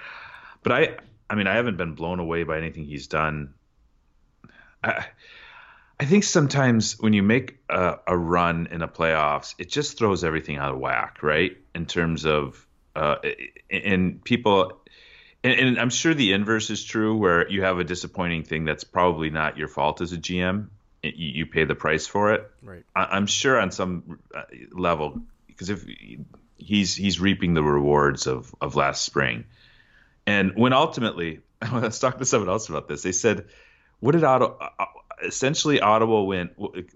[0.63, 0.97] But I,
[1.29, 3.53] I mean, I haven't been blown away by anything he's done.
[4.83, 5.05] I,
[5.99, 10.23] I think sometimes when you make a, a run in a playoffs, it just throws
[10.23, 11.57] everything out of whack, right?
[11.75, 13.17] In terms of, uh,
[13.69, 14.80] and people,
[15.43, 18.83] and, and I'm sure the inverse is true, where you have a disappointing thing that's
[18.83, 20.67] probably not your fault as a GM.
[21.03, 22.49] You, you pay the price for it.
[22.61, 22.83] Right.
[22.95, 25.83] I, am sure on some uh, level, because if
[26.57, 29.45] he's he's reaping the rewards of of last spring.
[30.27, 33.45] And when ultimately, I was talking to someone else about this, they said,
[33.99, 34.85] "What did Ottawa?" Uh, uh,
[35.23, 36.51] essentially, Ottawa went.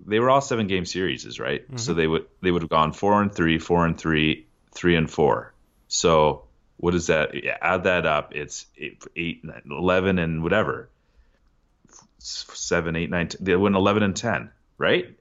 [0.08, 1.66] They were all seven game series, right?
[1.66, 1.78] Mm-hmm.
[1.78, 5.10] So they would they would have gone four and three, four and three, three and
[5.10, 5.54] four.
[5.88, 6.45] So
[6.78, 7.32] what is that?
[7.62, 8.36] Add that up.
[8.36, 10.90] It's eight, eight eleven, and whatever.
[12.20, 13.30] Seven, eight, nine.
[13.40, 15.18] They went eleven and ten, right?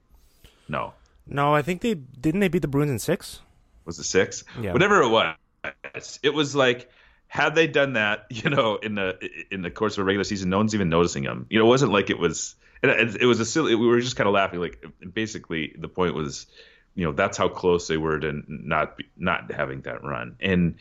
[0.67, 0.93] No.
[1.27, 2.39] No, I think they didn't.
[2.39, 3.41] They beat the Bruins in six
[3.85, 4.43] was it six?
[4.59, 4.73] Yeah.
[4.73, 6.89] Whatever it was, it was like
[7.27, 9.17] had they done that, you know, in the
[9.51, 11.45] in the course of a regular season, no one's even noticing them.
[11.49, 12.55] You know, it wasn't like it was.
[12.83, 13.73] It, it was a silly.
[13.73, 14.59] We were just kind of laughing.
[14.59, 16.45] Like basically, the point was,
[16.93, 20.35] you know, that's how close they were to not not having that run.
[20.39, 20.75] And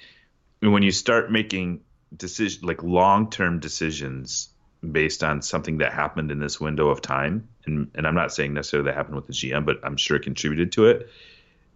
[0.72, 1.80] when you start making
[2.16, 4.48] decisions like long term decisions
[4.92, 8.54] based on something that happened in this window of time, and and I'm not saying
[8.54, 11.10] necessarily that happened with the GM, but I'm sure it contributed to it.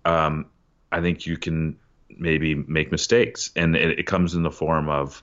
[0.05, 0.47] Um,
[0.91, 1.79] I think you can
[2.11, 5.23] maybe make mistakes, and it, it comes in the form of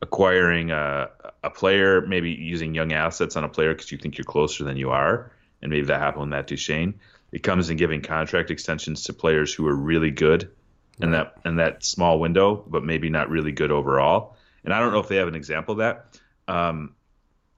[0.00, 1.10] acquiring a,
[1.42, 4.76] a player, maybe using young assets on a player because you think you're closer than
[4.76, 7.00] you are, and maybe that happened with Matt Duchene.
[7.30, 10.50] It comes in giving contract extensions to players who are really good
[11.00, 14.36] in that in that small window, but maybe not really good overall.
[14.64, 16.18] And I don't know if they have an example of that.
[16.46, 16.94] Um,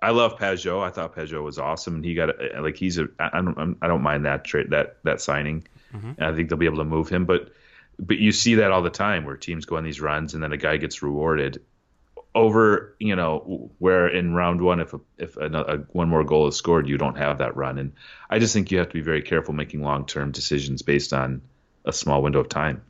[0.02, 0.82] I love Pageau.
[0.82, 3.08] I thought Pageau was awesome, and he got a, like he's a.
[3.18, 5.66] I don't I don't mind that trade that that signing.
[5.94, 6.12] Mm-hmm.
[6.18, 7.24] And I think they'll be able to move him.
[7.24, 7.50] But
[7.98, 10.52] but you see that all the time where teams go on these runs and then
[10.52, 11.62] a guy gets rewarded
[12.32, 15.36] over you know where in round one if a, if
[15.90, 17.92] one more goal is scored you don't have that run and
[18.30, 21.42] I just think you have to be very careful making long term decisions based on
[21.84, 22.82] a small window of time.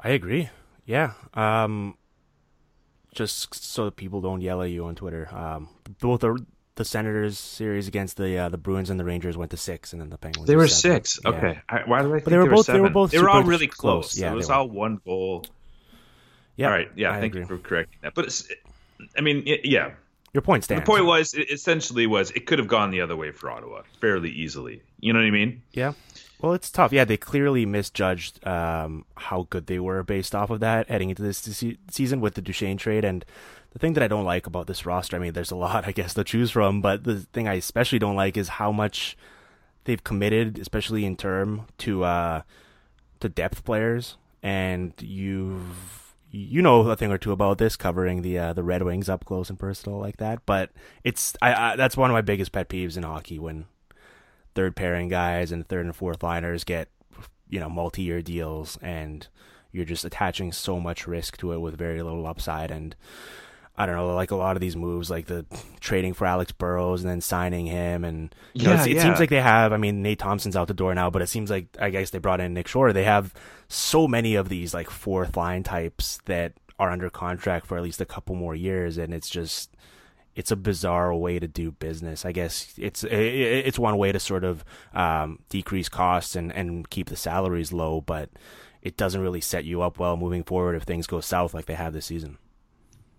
[0.00, 0.48] I agree.
[0.86, 1.12] Yeah.
[1.34, 1.96] Um,
[3.14, 5.28] just so that people don't yell at you on Twitter.
[5.34, 5.68] Um,
[6.00, 6.44] both the
[6.76, 10.00] the Senators series against the uh, the Bruins and the Rangers went to six, and
[10.00, 10.46] then the Penguins.
[10.46, 11.04] They were seven.
[11.04, 11.18] six.
[11.24, 11.30] Yeah.
[11.30, 11.60] Okay.
[11.68, 12.82] I, why did I think they were they both- they seven?
[12.82, 14.12] were both They were all really close.
[14.12, 14.18] close.
[14.18, 15.44] Yeah, it was all one goal.
[16.56, 16.88] Yeah, all right.
[16.94, 17.10] Yeah.
[17.12, 17.40] I thank agree.
[17.42, 18.14] you for correcting that.
[18.14, 18.48] But it's,
[19.16, 19.92] I mean, y- yeah.
[20.34, 20.82] Your point stands.
[20.82, 23.82] The point was, it essentially, was it could have gone the other way for Ottawa
[24.00, 24.82] fairly easily.
[25.00, 25.62] You know what I mean?
[25.72, 25.92] Yeah.
[26.40, 26.92] Well, it's tough.
[26.92, 31.22] Yeah, they clearly misjudged um, how good they were based off of that heading into
[31.22, 33.04] this se- season with the Duchene trade.
[33.04, 33.24] And
[33.72, 35.92] the thing that I don't like about this roster, I mean, there's a lot, I
[35.92, 39.16] guess, to choose from, but the thing I especially don't like is how much
[39.84, 42.42] they've committed, especially in term, to uh,
[43.20, 44.16] to depth players.
[44.40, 48.84] And you've you know a thing or two about this, covering the uh, the Red
[48.84, 50.46] Wings up close and personal like that.
[50.46, 50.70] But
[51.02, 53.64] it's I, I that's one of my biggest pet peeves in hockey when
[54.58, 56.88] third pairing guys and third and fourth liners get
[57.48, 59.28] you know multi-year deals and
[59.70, 62.96] you're just attaching so much risk to it with very little upside and
[63.80, 65.46] I don't know, like a lot of these moves, like the
[65.78, 69.02] trading for Alex Burrows and then signing him, and you know, Yeah, it's- it yeah.
[69.04, 69.72] seems like they have.
[69.72, 72.18] I mean, Nate Thompson's out the door now, but it seems like I guess they
[72.18, 72.92] brought in Nick Shore.
[72.92, 73.32] They have
[73.68, 78.00] so many of these like fourth line types that are under contract for at least
[78.00, 79.70] a couple more years, and it's just
[80.38, 82.24] it's a bizarre way to do business.
[82.24, 86.52] I guess it's i- i- it's one way to sort of um, decrease costs and
[86.52, 88.30] and keep the salaries low, but
[88.80, 91.74] it doesn't really set you up well moving forward if things go south like they
[91.74, 92.38] have this season.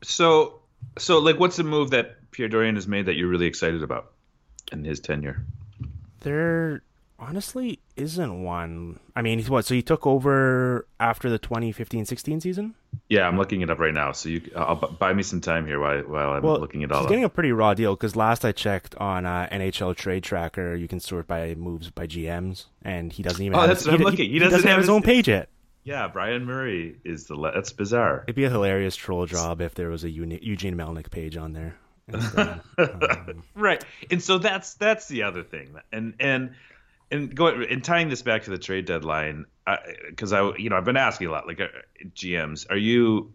[0.01, 0.61] So,
[0.97, 4.13] so like, what's the move that Pierre Dorion has made that you're really excited about
[4.71, 5.43] in his tenure?
[6.21, 6.83] There
[7.19, 8.99] honestly isn't one.
[9.15, 9.65] I mean, he's what?
[9.65, 12.75] So he took over after the 2015-16 season.
[13.07, 14.11] Yeah, I'm looking it up right now.
[14.13, 16.91] So you, I'll bu- buy me some time here while while I'm Well, looking it
[16.91, 20.23] all he's getting a pretty raw deal because last I checked on uh, NHL Trade
[20.23, 23.55] Tracker, you can sort by moves by GMs, and he doesn't even.
[23.55, 24.25] Oh, have that's his, what I'm he, looking.
[24.27, 25.49] He, He doesn't, doesn't have his his- own page yet.
[25.83, 27.35] Yeah, Brian Murray is the.
[27.35, 28.23] Le- that's bizarre.
[28.27, 31.53] It'd be a hilarious troll job if there was a Uni- Eugene Melnyk page on
[31.53, 31.75] there.
[32.11, 32.59] instead.
[32.79, 36.55] Um, right and so that's that's the other thing and and
[37.11, 39.45] and going and tying this back to the trade deadline
[40.09, 41.67] because I, you know i've been asking a lot like uh,
[42.15, 43.33] gms are you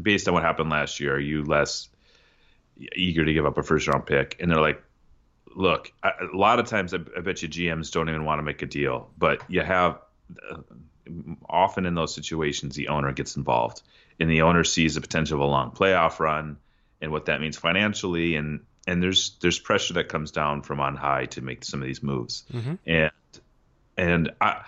[0.00, 1.88] based on what happened last year are you less
[2.94, 4.36] eager to give up a first round pick?
[4.40, 4.82] And they're like
[5.54, 8.42] look I, a lot of times I, I bet you gms don't even want to
[8.42, 10.00] make a deal but you have
[10.50, 10.58] uh,
[11.48, 13.82] often in those situations the owner gets involved
[14.20, 16.56] and the owner sees the potential of a long playoff run
[17.00, 20.96] and what that means financially and and there's there's pressure that comes down from on
[20.96, 22.44] high to make some of these moves
[22.86, 23.12] and
[23.96, 24.62] and I,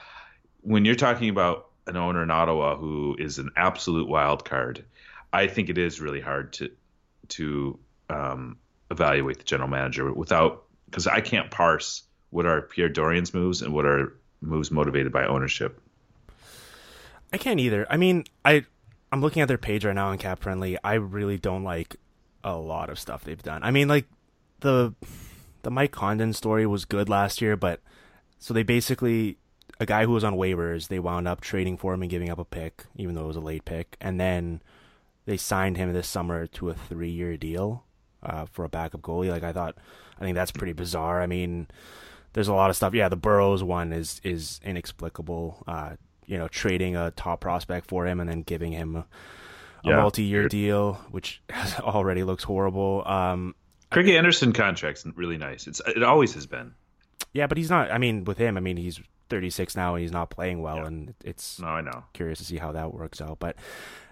[0.60, 4.84] when you're talking about an owner in Ottawa who is an absolute wild card
[5.32, 6.70] I think it is really hard to
[7.28, 8.58] to um,
[8.90, 13.74] evaluate the general manager without because I can't parse what are Pierre Dorion's moves and
[13.74, 15.80] what are moves motivated by ownership
[17.32, 17.86] I can't either.
[17.88, 18.66] I mean, I
[19.10, 20.76] I'm looking at their page right now on CapFriendly.
[20.84, 21.96] I really don't like
[22.44, 23.62] a lot of stuff they've done.
[23.62, 24.06] I mean, like
[24.60, 24.94] the
[25.62, 27.80] the Mike Condon story was good last year, but
[28.38, 29.38] so they basically
[29.80, 32.38] a guy who was on waivers, they wound up trading for him and giving up
[32.38, 34.62] a pick, even though it was a late pick, and then
[35.24, 37.84] they signed him this summer to a three year deal
[38.22, 39.30] uh, for a backup goalie.
[39.30, 39.76] Like I thought,
[40.18, 41.22] I think that's pretty bizarre.
[41.22, 41.68] I mean,
[42.32, 42.94] there's a lot of stuff.
[42.94, 45.62] Yeah, the Burrows one is is inexplicable.
[45.66, 49.06] Uh, you know, trading a top prospect for him and then giving him a,
[49.84, 51.42] a Yeah, multi-year deal, which
[51.80, 53.02] already looks horrible.
[53.06, 53.54] Um,
[53.90, 56.72] Craig Anderson contract's really nice it's it always has been
[57.34, 57.90] yeah, but he's not.
[57.90, 60.86] I mean, with him, I mean, he's 36 now and he's not playing well, Yeah.
[60.86, 63.38] and it's no I know curious to see how that works out.
[63.38, 63.56] But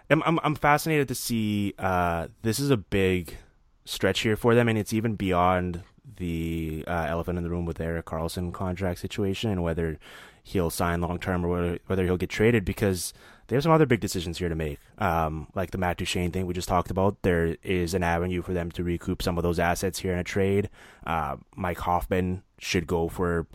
[0.09, 1.75] I'm I'm, I'm fascinated to see.
[1.79, 3.37] Uh, this is a big
[3.85, 5.83] stretch here for them, and it's even beyond
[6.17, 9.99] the uh, elephant in the room with Erik Karlsson contract situation and whether
[10.43, 13.13] he'll sign long term or whether, whether he'll get traded because
[13.51, 14.79] they have some other big decisions here to make.
[14.99, 18.55] Um, like the Matt Duchene thing we just talked about, there is an avenue for
[18.55, 20.71] them to recoup some of those assets here in a trade.
[21.07, 23.47] Uh, Mike Hoffman should go for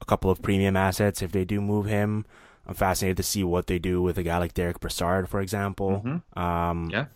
[0.00, 2.26] a couple of premium assets if they do move him.
[2.66, 6.02] I'm fascinated to see what they do with a guy like Derek Brassard, for example.
[6.36, 7.06] Um, yeah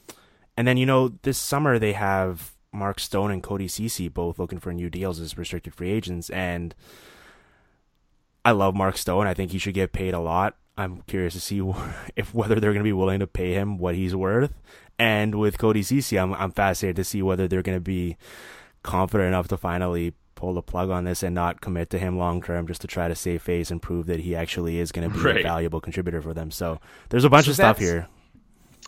[0.60, 4.58] and then you know this summer they have Mark Stone and Cody Cece both looking
[4.58, 6.74] for new deals as restricted free agents, and
[8.44, 9.26] I love Mark Stone.
[9.26, 10.56] I think he should get paid a lot.
[10.80, 11.60] I'm curious to see
[12.16, 14.52] if whether they're going to be willing to pay him what he's worth.
[14.98, 18.16] And with Cody Cece, I'm I'm fascinated to see whether they're going to be
[18.82, 22.42] confident enough to finally pull the plug on this and not commit to him long
[22.42, 25.14] term just to try to save face and prove that he actually is going to
[25.14, 26.50] be a valuable contributor for them.
[26.50, 28.08] So there's a bunch So of stuff here.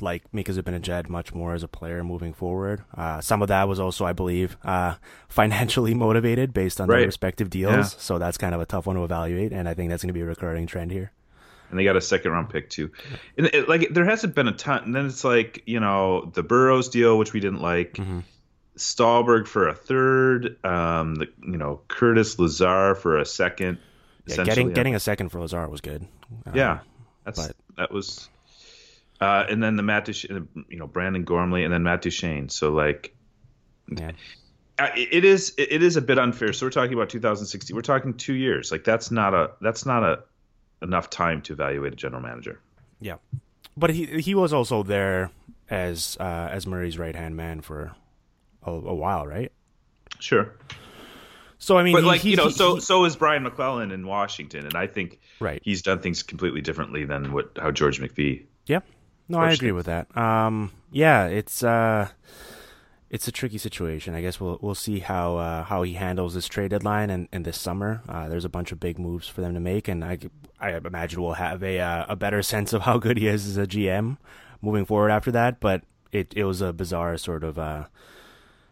[0.00, 2.82] like Mika Zibanejad much more as a player moving forward.
[2.94, 4.94] Uh, some of that was also, I believe, uh,
[5.28, 6.98] financially motivated based on right.
[6.98, 7.74] their respective deals.
[7.74, 7.82] Yeah.
[7.82, 10.14] So that's kind of a tough one to evaluate, and I think that's going to
[10.14, 11.12] be a recurring trend here.
[11.70, 12.90] And they got a second round pick too.
[13.38, 14.82] And it, like there hasn't been a ton.
[14.82, 17.94] And then it's like you know the Burrows deal, which we didn't like.
[17.94, 18.20] Mm-hmm.
[18.80, 20.56] Stalberg for a third.
[20.64, 23.78] Um, the, you know Curtis Lazar for a second.
[24.26, 26.06] Yeah, getting getting a second for Lazar was good.
[26.54, 26.80] Yeah, um,
[27.24, 28.28] that's but, that was
[29.20, 30.24] uh, and then the Matt, Duch-
[30.68, 32.48] you know, Brandon Gormley, and then Matt Duchene.
[32.48, 33.14] So like,
[33.88, 34.12] yeah.
[34.96, 36.52] it is it is a bit unfair.
[36.54, 37.76] So we're talking about 2016.
[37.76, 38.72] We're talking two years.
[38.72, 40.20] Like that's not a that's not a
[40.82, 42.60] enough time to evaluate a general manager.
[42.98, 43.16] Yeah,
[43.76, 45.30] but he he was also there
[45.68, 47.92] as uh, as Murray's right hand man for
[48.64, 49.52] a, a, while, right?
[50.18, 50.54] Sure.
[51.58, 53.90] So I mean, but he, like you know, he, so he, so is Brian MacLellan
[53.90, 55.60] in Washington, and I think right.
[55.64, 58.44] he's done things completely differently than what how George McPhee.
[58.66, 58.80] yeah.
[59.30, 60.14] No, I agree with that.
[60.16, 62.08] Um, yeah, it's uh,
[63.10, 64.12] it's a tricky situation.
[64.12, 67.44] I guess we'll we'll see how uh, how he handles this trade deadline and, and
[67.44, 68.02] this summer.
[68.08, 70.18] Uh, there's a bunch of big moves for them to make, and I,
[70.60, 73.56] I imagine we'll have a uh, a better sense of how good he is as
[73.56, 74.18] a GM
[74.60, 75.60] moving forward after that.
[75.60, 77.84] But it it was a bizarre sort of uh,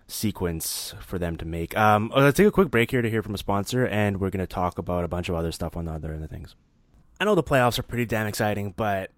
[0.09, 1.77] sequence for them to make.
[1.77, 4.41] Um, let's take a quick break here to hear from a sponsor, and we're going
[4.41, 6.57] to talk about a bunch of other stuff on the other end of things.
[7.21, 9.11] I know the playoffs are pretty damn exciting, but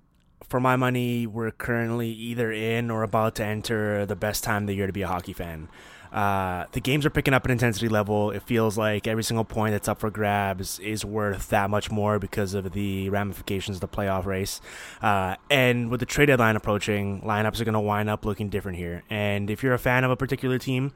[0.49, 4.67] for my money, we're currently either in or about to enter the best time of
[4.67, 5.69] the year to be a hockey fan.
[6.13, 8.31] Uh, the games are picking up an intensity level.
[8.31, 12.19] It feels like every single point that's up for grabs is worth that much more
[12.19, 14.61] because of the ramifications of the playoff race.
[15.01, 18.79] Uh, and with the trade deadline approaching, lineups are going to wind up looking different
[18.79, 19.03] here.
[19.09, 20.93] And if you're a fan of a particular team,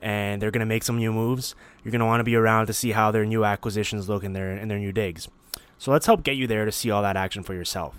[0.00, 2.66] and they're going to make some new moves, you're going to want to be around
[2.66, 5.28] to see how their new acquisitions look in their in their new digs.
[5.78, 7.96] So let's help get you there to see all that action for yourself.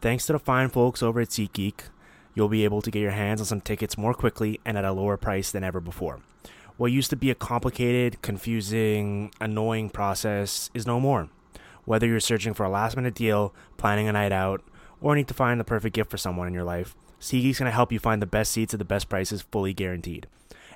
[0.00, 1.74] Thanks to the fine folks over at SeatGeek,
[2.34, 4.92] you'll be able to get your hands on some tickets more quickly and at a
[4.92, 6.20] lower price than ever before.
[6.76, 11.28] What used to be a complicated, confusing, annoying process is no more.
[11.84, 14.62] Whether you're searching for a last minute deal, planning a night out,
[15.00, 17.74] or need to find the perfect gift for someone in your life, SeatGeek's going to
[17.74, 20.26] help you find the best seats at the best prices, fully guaranteed.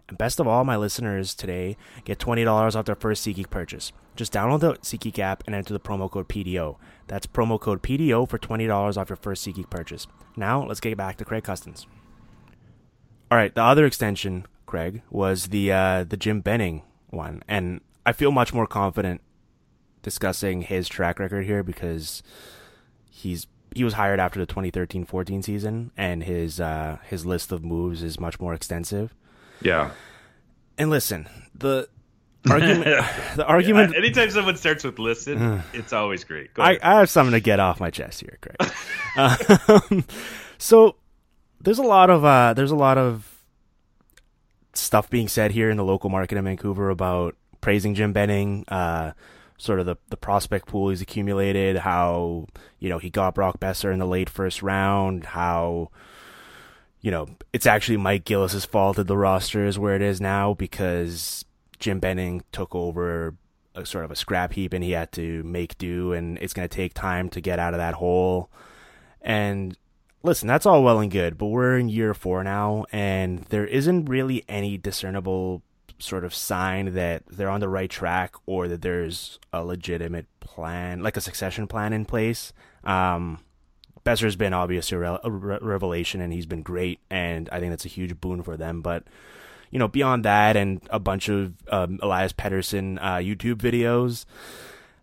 [0.08, 3.92] And best of all, my listeners today get $20 off their first SeatGeek purchase.
[4.18, 6.74] Just download the SeatGeek app and enter the promo code PDO.
[7.06, 10.08] That's promo code PDO for $20 off your first SeatGeek purchase.
[10.36, 11.86] Now, let's get back to Craig Custance.
[13.30, 18.10] All right, the other extension, Craig, was the uh, the Jim Benning one, and I
[18.10, 19.20] feel much more confident
[20.02, 22.24] discussing his track record here because
[23.08, 28.02] he's he was hired after the 2013-14 season, and his uh, his list of moves
[28.02, 29.14] is much more extensive.
[29.62, 29.92] Yeah.
[30.76, 31.88] And listen, the
[32.48, 36.50] argument the argument yeah, anytime someone starts with listen, it's always great.
[36.56, 38.72] I, I, have something to get off my chest here, Craig.
[39.90, 40.04] um,
[40.58, 40.96] so
[41.60, 43.38] there's a lot of uh, there's a lot of
[44.74, 49.12] stuff being said here in the local market in Vancouver about praising Jim Benning, uh,
[49.58, 52.46] sort of the, the prospect pool he's accumulated, how,
[52.78, 55.90] you know, he got Brock Boeser in the late first round, how
[57.00, 60.54] you know, it's actually Mike Gillis's fault that the roster is where it is now
[60.54, 61.44] because
[61.78, 63.34] Jim Benning took over
[63.74, 66.68] a sort of a scrap heap and he had to make do and it's going
[66.68, 68.50] to take time to get out of that hole.
[69.22, 69.76] And
[70.22, 74.06] listen, that's all well and good, but we're in year 4 now and there isn't
[74.06, 75.62] really any discernible
[75.98, 81.02] sort of sign that they're on the right track or that there's a legitimate plan,
[81.02, 82.52] like a succession plan in place.
[82.84, 83.40] Um,
[84.04, 87.88] Boeser's been obviously a, re- revelation, and he's been great, and I think that's a
[87.88, 88.80] huge boon for them.
[88.80, 89.04] But
[89.70, 94.24] you know, beyond that, and a bunch of um, Elias Pettersson uh, YouTube videos,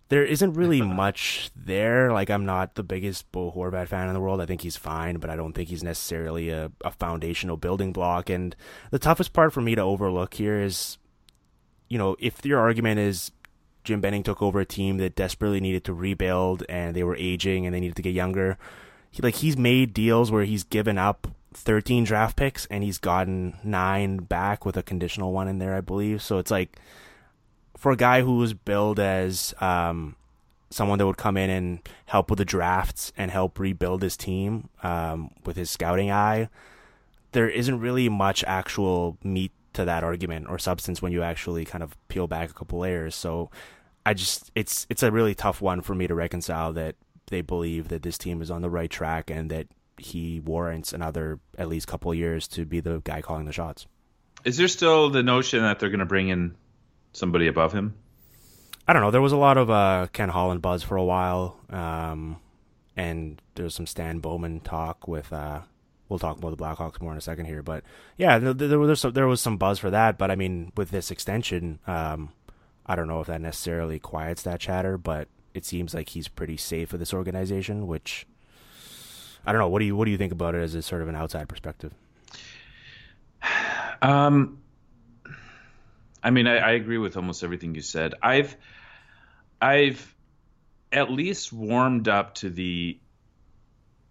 [0.09, 2.11] there isn't really much there.
[2.11, 4.41] Like, I'm not the biggest Bo Horvat fan in the world.
[4.41, 8.30] I think he's fine, but I don't think he's necessarily a, a foundational building block.
[8.30, 8.55] And
[8.91, 10.97] the toughest part for me to overlook here is,
[11.89, 13.32] you know, if your argument is
[13.86, 17.66] Jim Benning took over a team that desperately needed to rebuild and they were aging
[17.66, 18.57] and they needed to get younger.
[19.11, 23.58] He, like he's made deals where he's given up 13 draft picks and he's gotten
[23.64, 26.22] 9 back with a conditional one in there, I believe.
[26.22, 26.78] So it's like
[27.78, 30.16] for a guy who was billed as um,
[30.70, 34.70] someone that would come in and help with the drafts and help rebuild his team
[34.84, 36.49] um, with his scouting eye,
[37.32, 41.84] there isn't really much actual meat to that argument or substance when you actually kind
[41.84, 43.14] of peel back a couple layers.
[43.14, 43.49] So
[44.06, 46.95] I just it's it's a really tough one for me to reconcile that
[47.28, 49.68] they believe that this team is on the right track and that
[49.98, 53.88] he warrants another at least couple years to be the guy calling the shots.
[54.43, 56.56] Is there still the notion that they're going to bring in
[57.14, 57.96] somebody above him?
[58.88, 59.12] I don't know.
[59.12, 62.38] There was a lot of uh, Ken Holland buzz for a while, um,
[62.96, 65.34] and there was some Stan Bowman talk with.
[65.34, 65.62] Uh,
[66.08, 67.84] we'll talk about the Blackhawks more in a second here, but
[68.18, 70.20] yeah, there, there was some, there was some buzz for that.
[70.20, 72.30] But I mean, with this extension, um,
[72.86, 76.58] I don't know if that necessarily quiets that chatter, but it seems like he's pretty
[76.58, 77.88] safe with this organization.
[77.88, 78.28] Which
[79.46, 79.68] I don't know.
[79.68, 81.48] What do you what do you think about it as a sort of an outside
[81.48, 81.93] perspective?
[84.02, 84.60] Um,
[86.26, 88.16] I mean, I, I agree with almost everything you said.
[88.22, 88.58] I've,
[89.62, 90.16] I've
[90.91, 92.98] at least warmed up to the,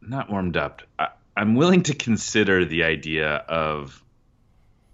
[0.00, 0.82] not warmed up.
[0.98, 4.02] I, I'm willing to consider the idea of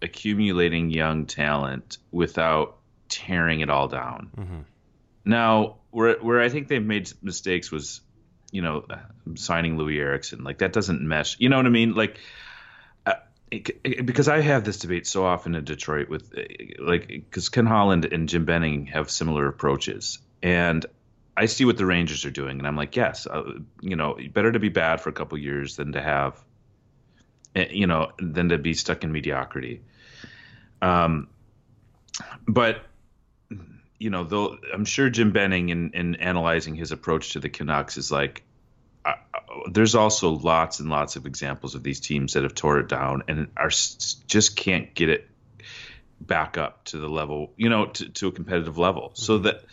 [0.01, 2.78] accumulating young talent without
[3.11, 4.30] tearing it all down.
[4.36, 4.61] Mm-hmm.
[5.26, 8.01] Now, where where I think they've made mistakes was,
[8.51, 8.84] you know,
[9.34, 10.44] signing Loui Eriksson.
[10.44, 11.36] Like that doesn't mesh.
[11.38, 11.94] You know what I mean?
[11.94, 12.18] Like
[13.51, 16.32] because I have this debate so often in Detroit with
[16.78, 20.86] like because Ken Holland and Jim Benning have similar approaches, and
[21.36, 23.42] I see what the Rangers are doing, and I'm like, yes, uh,
[23.80, 26.40] you know, better to be bad for a couple years than to have,
[27.57, 29.82] eh, you know, than to be stuck in mediocrity.
[30.80, 31.28] Um,
[32.46, 32.84] but
[34.01, 37.98] you know, though I'm sure Jim Benning in, in analyzing his approach to the Canucks
[37.98, 38.42] is like,
[39.70, 43.24] there's also lots and lots of examples of these teams that have tore it down
[43.28, 45.28] and are just can't get it
[46.20, 49.11] back up to the level, you know, to, to a competitive level.
[49.11, 49.22] Mm-hmm.
[49.22, 49.64] So that,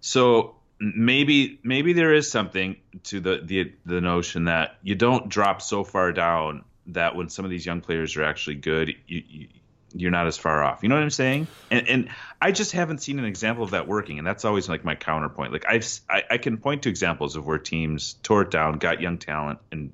[0.00, 5.62] so maybe maybe there is something to the the the notion that you don't drop
[5.62, 9.48] so far down that when some of these young players are actually good, you, you
[9.94, 10.82] you're not as far off.
[10.82, 11.46] You know what I'm saying?
[11.70, 12.08] And and
[12.40, 15.52] I just haven't seen an example of that working, and that's always like my counterpoint.
[15.52, 19.00] Like I've I, I can point to examples of where teams tore it down, got
[19.00, 19.92] young talent, and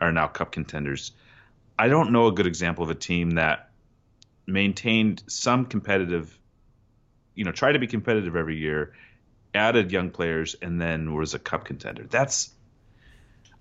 [0.00, 1.12] are now cup contenders.
[1.78, 3.70] I don't know a good example of a team that
[4.46, 6.36] maintained some competitive,
[7.34, 8.94] you know, tried to be competitive every year,
[9.54, 12.04] added young players, and then was a cup contender.
[12.08, 12.50] That's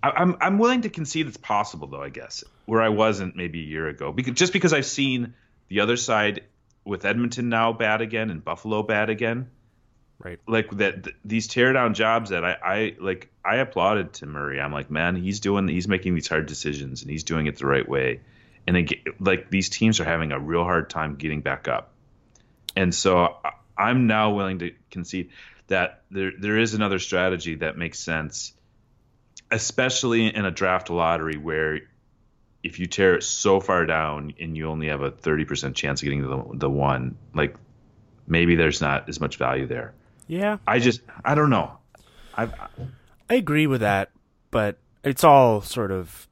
[0.02, 2.02] I'm I'm willing to concede it's possible though.
[2.02, 5.34] I guess where I wasn't maybe a year ago, because just because I've seen
[5.68, 6.44] the other side
[6.86, 9.50] with Edmonton now bad again and Buffalo bad again.
[10.20, 10.40] Right.
[10.48, 14.60] Like that th- these teardown jobs that I, I like I applauded Tim Murray.
[14.60, 17.66] I'm like, man, he's doing he's making these hard decisions and he's doing it the
[17.66, 18.22] right way.
[18.66, 18.90] And
[19.20, 21.92] like these teams are having a real hard time getting back up.
[22.76, 23.38] And so
[23.78, 25.32] I'm now willing to concede
[25.68, 28.54] that there there is another strategy that makes sense,
[29.52, 31.82] especially in a draft lottery where
[32.64, 36.06] if you tear it so far down and you only have a 30% chance of
[36.06, 37.56] getting the, the one, like
[38.26, 39.94] maybe there's not as much value there.
[40.28, 40.58] Yeah.
[40.66, 41.74] I just, I don't know.
[42.36, 42.50] I
[43.30, 44.12] I agree with that,
[44.50, 46.28] but it's all sort of,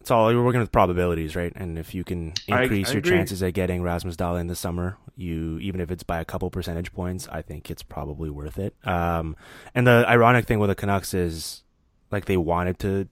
[0.00, 1.52] it's all, we're working with probabilities, right?
[1.54, 3.10] And if you can increase I, I your agree.
[3.16, 6.50] chances at getting Rasmus Dahl in the summer, you, even if it's by a couple
[6.50, 8.74] percentage points, I think it's probably worth it.
[8.84, 9.36] Um,
[9.74, 11.62] and the ironic thing with the Canucks is,
[12.10, 13.08] like, they wanted to,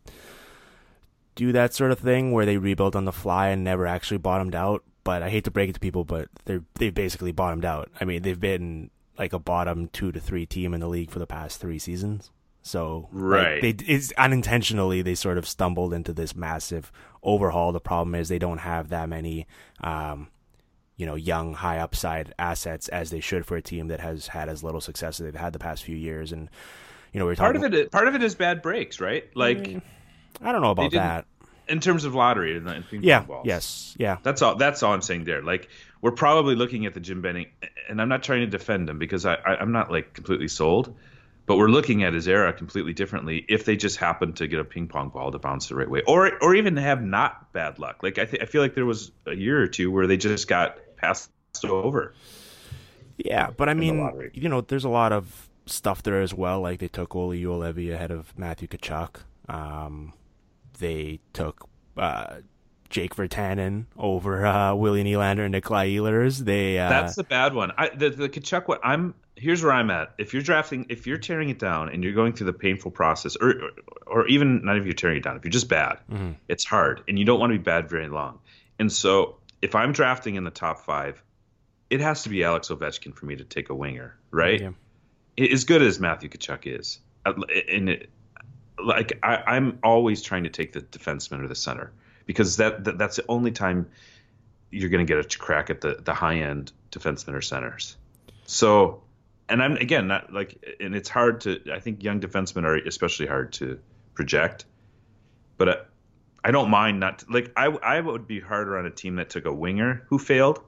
[1.35, 4.55] do that sort of thing where they rebuild on the fly and never actually bottomed
[4.55, 4.85] out.
[5.05, 7.91] But I hate to break it to people, but they're they've basically bottomed out.
[8.01, 11.19] I mean, they've been like a bottom two to three team in the league for
[11.19, 12.31] the past three seasons.
[12.63, 17.73] So right, like, they it's unintentionally they sort of stumbled into this massive overhaul.
[17.73, 19.49] The problem is they don't have that many,
[19.83, 20.29] um,
[20.97, 24.49] you know, young high upside assets as they should for a team that has had
[24.49, 26.31] as little success as they've had the past few years.
[26.31, 26.49] And
[27.13, 27.61] you know, we're talking...
[27.61, 27.91] part of it.
[27.91, 29.25] Part of it is bad breaks, right?
[29.35, 29.59] Like.
[29.59, 29.83] Mm.
[30.41, 31.27] I don't know about that.
[31.69, 33.19] in terms of lottery and and ping Yeah.
[33.21, 33.47] pong balls.
[33.47, 33.95] Yes.
[33.99, 34.17] Yeah.
[34.23, 34.57] That's all.
[34.57, 35.43] That's all I'm saying there.
[35.43, 35.69] Like
[36.01, 37.47] we're probably looking at the Jim Benning,
[37.89, 40.95] and I'm not trying to defend him because I, I I'm not like completely sold,
[41.47, 43.45] but we're looking at his era completely differently.
[43.49, 46.03] If they just happen to get a ping pong ball to bounce the right way,
[46.07, 48.03] or or even have not bad luck.
[48.03, 50.49] Like I th- I feel like there was a year or two where they just
[50.49, 51.31] got passed
[51.65, 52.15] over.
[53.19, 56.61] Yeah, but I mean, you know, there's a lot of stuff there as well.
[56.61, 59.17] Like they took Olli Juolevi ahead of Matthew Tkachuk.
[59.49, 60.13] Um,
[60.83, 62.37] they took uh,
[62.91, 66.39] Jake Virtanen over uh, Willie Nylander and Nikolai Ehlers.
[66.39, 67.73] They uh, that's the bad one.
[67.79, 68.79] I, the the Tkachuk one.
[68.83, 70.15] I'm here's where I'm at.
[70.19, 73.37] If you're drafting, if you're tearing it down and you're going through the painful process,
[73.37, 73.71] or or,
[74.07, 76.33] or even not if you're tearing it down, if you're just bad, mm-hmm.
[76.49, 78.41] it's hard, and you don't want to be bad very long.
[78.79, 81.23] And so if I'm drafting in the top five,
[81.89, 84.61] it has to be Alex Ovechkin for me to take a winger, right?
[84.61, 84.71] Yeah.
[85.51, 88.11] As good as Matthew Tkachuk is, and it,
[88.85, 91.93] like I, am always trying to take the defenseman or the center
[92.27, 93.89] because that, that that's the only time
[94.71, 97.97] you're going to get a crack at the the high end defensemen or centers.
[98.47, 99.03] So,
[99.49, 101.61] and I'm again not like, and it's hard to.
[101.73, 103.79] I think young defensemen are especially hard to
[104.15, 104.65] project,
[105.57, 105.69] but.
[105.69, 105.77] I,
[106.45, 109.45] I don't mind not like I I would be harder on a team that took
[109.45, 110.61] a winger who failed,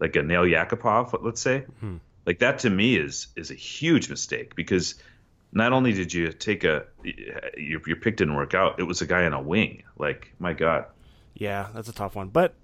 [0.00, 1.66] like a Nail Yakupov, let's say.
[1.80, 1.98] Hmm.
[2.26, 4.96] Like that to me is is a huge mistake because
[5.52, 9.06] not only did you take a your, your pick didn't work out, it was a
[9.06, 9.82] guy on a wing.
[9.98, 10.84] Like my God.
[11.34, 12.28] Yeah, that's a tough one.
[12.28, 12.54] But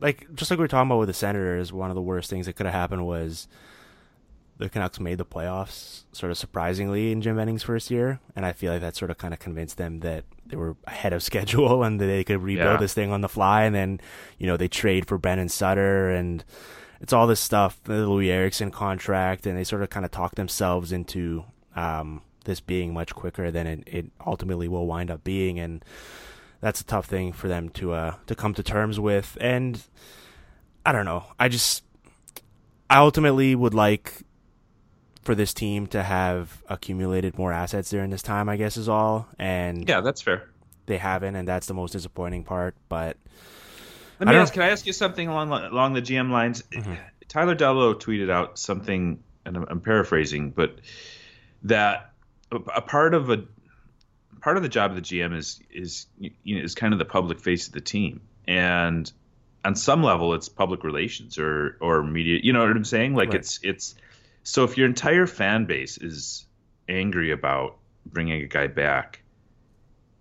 [0.00, 2.46] like just like we were talking about with the Senators, one of the worst things
[2.46, 3.48] that could have happened was
[4.58, 8.52] the Canucks made the playoffs sort of surprisingly in Jim Benning's first year, and I
[8.52, 11.82] feel like that sort of kind of convinced them that they were ahead of schedule
[11.82, 12.76] and that they could rebuild Yeah.
[12.78, 13.64] this thing on the fly.
[13.64, 14.00] And then
[14.38, 16.44] you know they trade for Brandon Sutter and
[17.00, 20.34] it's all this stuff, the Loui Eriksson contract, and they sort of kind of talk
[20.34, 21.44] themselves into
[21.76, 25.84] um, this being much quicker than it, it ultimately will wind up being, and
[26.60, 29.36] that's a tough thing for them to uh, to come to terms with.
[29.40, 29.80] And
[30.84, 31.84] I don't know, I just
[32.88, 34.22] I ultimately would like
[35.22, 38.48] for this team to have accumulated more assets during this time.
[38.48, 40.48] I guess is all, and Yeah, that's fair.
[40.86, 42.76] they haven't, and that's the most disappointing part.
[42.88, 43.16] But
[44.20, 44.52] Let me ask.
[44.54, 46.62] Can I ask you something along along the GM lines?
[46.72, 46.96] Mhm.
[47.28, 50.78] Tyler Dellow tweeted out something, and I'm, I'm paraphrasing, but
[51.62, 52.12] that
[52.52, 53.44] a, part of a
[54.40, 57.04] part of the job of the GM is is you know is kind of the
[57.04, 59.10] public face of the team, and
[59.64, 62.38] on some level, it's public relations or or media.
[62.42, 63.14] You know what I'm saying?
[63.14, 63.38] Like Right.
[63.38, 63.94] it's it's
[64.42, 66.46] so if your entire fan base is
[66.88, 69.22] angry about bringing a guy back,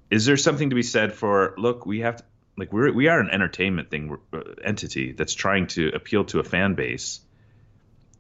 [0.10, 2.24] is there something to be said for look we have to
[2.58, 6.44] like we're we are an entertainment thing uh, entity that's trying to appeal to a
[6.44, 7.20] fan base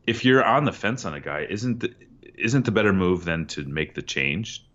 [0.05, 1.93] if you're on the fence on a guy isn't the,
[2.35, 4.65] isn't the better move than to make the change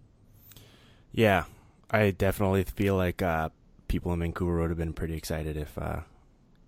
[1.12, 1.44] yeah,
[1.90, 3.50] I definitely feel like uh,
[3.88, 6.00] people in Vancouver would have been pretty excited if uh,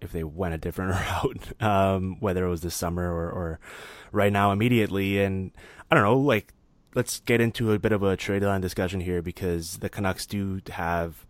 [0.00, 3.60] if they went a different route, um, whether it was this summer or, or
[4.10, 5.22] right now immediately.
[5.22, 5.52] And
[5.90, 6.52] I don't know, like
[6.94, 10.60] let's get into a bit of a trade line discussion here because the Canucks do
[10.70, 11.26] have.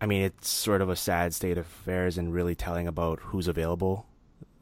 [0.00, 3.48] I mean, it's sort of a sad state of affairs and really telling about who's
[3.48, 4.06] available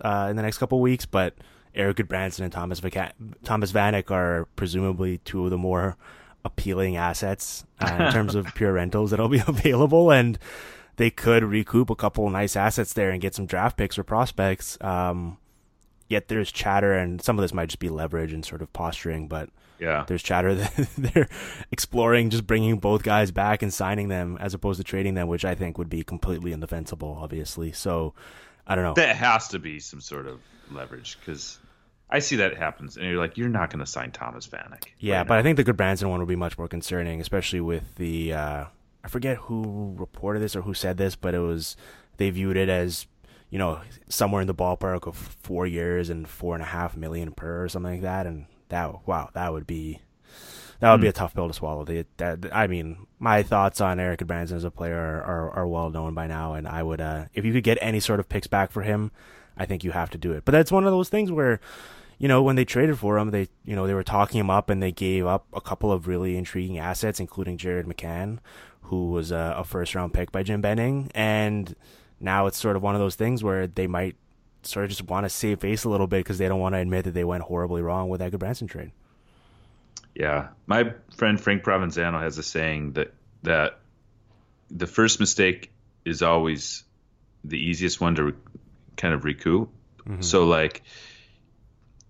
[0.00, 1.04] uh, in the next couple weeks.
[1.04, 1.34] But
[1.74, 3.14] Erik Gudbranson and Thomas Vaca-
[3.44, 5.96] Thomas Vanek are presumably two of the more
[6.44, 10.38] appealing assets uh, in terms of pure rentals that'll be available, and
[10.96, 14.76] they could recoup a couple nice assets there and get some draft picks or prospects.
[14.80, 15.38] Um,
[16.08, 19.28] yet there's chatter, and some of this might just be leverage and sort of posturing,
[19.28, 19.48] but
[19.78, 21.28] yeah there's chatter that they're
[21.72, 25.44] exploring just bringing both guys back and signing them as opposed to trading them, which
[25.44, 27.72] I think would be completely indefensible, obviously.
[27.72, 28.14] So
[28.66, 28.94] I don't know.
[28.94, 30.40] that has to be some sort of
[30.70, 31.58] leverage because
[32.08, 35.18] I see that happens and you're like you're not going to sign Thomas Vanek Yeah,
[35.18, 35.40] right but now.
[35.40, 38.64] I think the Gudbranson one would be much more concerning, especially with the uh,
[39.04, 41.76] I forget who reported this or who said this, but it was
[42.18, 43.06] they viewed it as
[43.50, 47.32] you know somewhere in the ballpark of four years and four and a half million
[47.32, 50.00] per or something like that, and that wow that would be
[50.82, 51.84] that would be a tough pill to swallow.
[51.84, 55.66] They, that, I mean, my thoughts on Erik Gudbranson as a player are, are, are
[55.66, 58.28] well known by now, and I would uh, if you could get any sort of
[58.28, 59.12] picks back for him,
[59.56, 60.44] I think you have to do it.
[60.44, 61.60] But that's one of those things where
[62.18, 64.70] you know, when they traded for him, they, you know, they were talking him up
[64.70, 68.38] and they gave up a couple of really intriguing assets, including Jared McCann,
[68.82, 71.10] who was a, a first round pick by Jim Benning.
[71.16, 71.74] And
[72.20, 74.14] now it's sort of one of those things where they might
[74.62, 76.78] sort of just want to save face a little bit because they don't want to
[76.78, 78.92] admit that they went horribly wrong with that Branson trade.
[80.14, 83.78] Yeah, my friend Frank Provenzano has a saying that that
[84.70, 85.70] the first mistake
[86.04, 86.84] is always
[87.44, 88.32] the easiest one to re-
[88.96, 89.70] kind of recoup.
[90.06, 90.22] Mm-hmm.
[90.22, 90.82] So like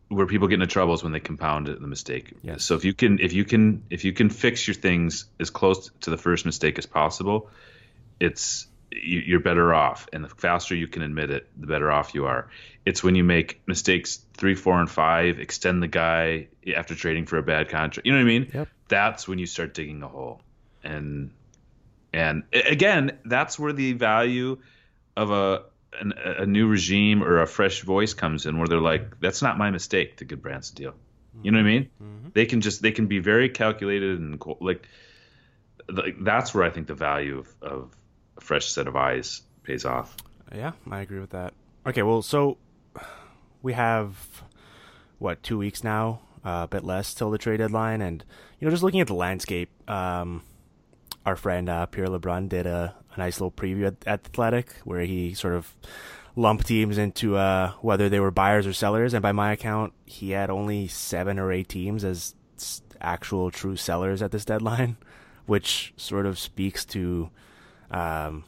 [0.08, 2.34] where people get into trouble is when they compound the mistake.
[2.42, 2.64] Yes.
[2.64, 5.90] So if you can if you can if you can fix your things as close
[6.02, 7.50] to the first mistake as possible,
[8.20, 12.26] it's you're better off, and the faster you can admit it, the better off you
[12.26, 12.48] are.
[12.84, 17.38] It's when you make mistakes three, four, and five, extend the guy after trading for
[17.38, 18.06] a bad contract.
[18.06, 18.50] You know what I mean?
[18.52, 18.68] Yep.
[18.88, 20.42] That's when you start digging a hole,
[20.82, 21.30] and
[22.12, 24.58] and again, that's where the value
[25.16, 25.64] of a
[26.00, 29.58] an, a new regime or a fresh voice comes in, where they're like, "That's not
[29.58, 30.94] my mistake." The Gudbranson deal.
[31.42, 31.90] You know what I mean?
[32.02, 32.28] Mm-hmm.
[32.34, 34.86] They can just they can be very calculated and like,
[35.88, 37.96] like that's where I think the value of, of
[38.36, 40.16] a fresh set of eyes pays off.
[40.54, 41.54] Yeah, I agree with that.
[41.86, 42.58] Okay, well, so
[43.62, 44.42] we have
[45.18, 48.24] what two weeks now, uh, a bit less till the trade deadline, and
[48.58, 50.42] you know, just looking at the landscape, um,
[51.24, 55.00] our friend uh, Pierre LeBrun did a, a nice little preview at, at Athletic where
[55.00, 55.74] he sort of
[56.34, 60.30] lumped teams into uh, whether they were buyers or sellers, and by my account, he
[60.30, 62.34] had only seven or eight teams as
[63.00, 64.96] actual true sellers at this deadline,
[65.46, 67.30] which sort of speaks to
[67.92, 68.44] um,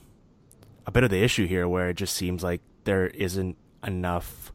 [0.86, 4.52] a bit of the issue here, where it just seems like there isn't enough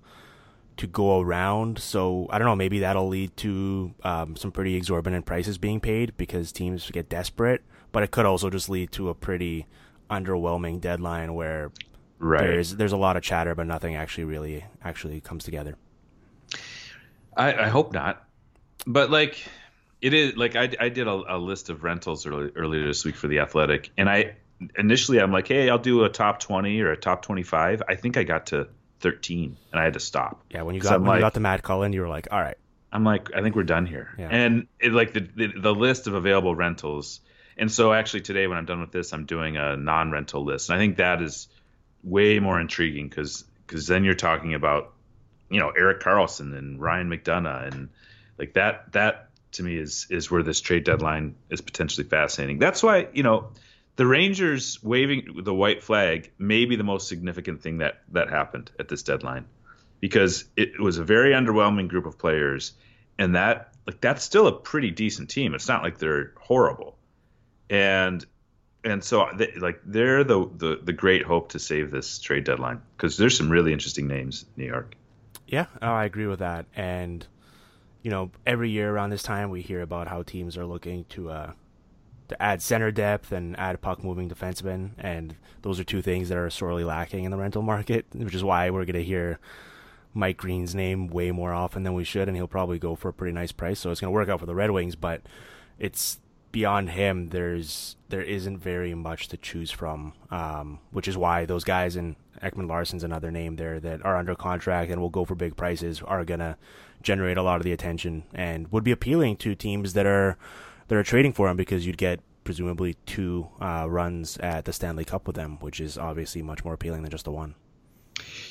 [0.78, 1.80] to go around.
[1.80, 6.16] So I don't know, maybe that'll lead to um, some pretty exorbitant prices being paid
[6.18, 7.64] because teams get desperate.
[7.92, 9.66] But it could also just lead to a pretty
[10.10, 11.72] underwhelming deadline where
[12.22, 12.42] Right.
[12.42, 15.76] there's there's a lot of chatter, but nothing actually really actually comes together.
[17.36, 18.26] I, I hope not.
[18.86, 19.42] But like
[20.02, 23.16] it is like I, I did a, a list of rentals early, earlier this week
[23.16, 24.36] for the athletic and I
[24.78, 27.84] initially I'm like, hey, I'll do a top twenty or a top twenty five.
[27.88, 28.68] I think I got to
[29.00, 30.44] thirteen and I had to stop.
[30.50, 32.40] Yeah, when you got when you got the mad call Cullen, you were like, all
[32.40, 32.58] right,
[32.92, 34.14] I'm like, I think we're done here.
[34.18, 34.30] Yeah.
[34.30, 37.22] And it, like the, the the list of available rentals.
[37.58, 40.70] And so actually today when I'm done with this, I'm doing a non-rental list.
[40.70, 41.50] And I think that is
[42.04, 44.94] way more intriguing because because then you're talking about
[45.50, 47.90] you know Erik Karlsson and Ryan McDonagh and
[48.38, 52.60] like that that to me is is where this trade deadline is potentially fascinating.
[52.60, 53.52] That's why you know
[54.00, 58.72] the Rangers waving the white flag may be the most significant thing that that happened
[58.80, 59.46] at this deadline
[60.00, 62.72] because it was a very underwhelming group of players
[63.18, 65.54] and that like that's still a pretty decent team.
[65.54, 66.98] It's not like they're horrible.
[67.70, 68.26] And
[68.86, 72.82] and so they, like they're the, the the great hope to save this trade deadline
[72.96, 74.96] because there's some really interesting names in New York.
[75.46, 76.68] Yeah, oh, I agree with that.
[76.74, 77.28] And
[78.02, 81.32] you know, every year around this time, we hear about how teams are looking to
[81.32, 81.52] uh,
[82.30, 86.38] to add center depth and add puck moving defensemen, and those are two things that
[86.38, 89.40] are sorely lacking in the rental market, which is why we're going to hear
[90.14, 93.14] Mike Green's name way more often than we should, and he'll probably go for a
[93.14, 93.80] pretty nice price.
[93.80, 95.22] So it's going to work out for the Red Wings, but
[95.78, 96.20] it's
[96.52, 97.30] beyond him.
[97.30, 102.16] There's there isn't very much to choose from, um, which is why those guys and
[102.42, 106.26] Ekman-Larsson's another name there that are under contract and will go for big prices are
[106.26, 106.58] gonna
[107.02, 110.38] generate a lot of the attention and would be appealing to teams that are
[110.90, 115.06] that are trading for him because you'd get presumably two uh, runs at the Stanley
[115.06, 117.56] Cup with them, which is obviously much more appealing than just the one.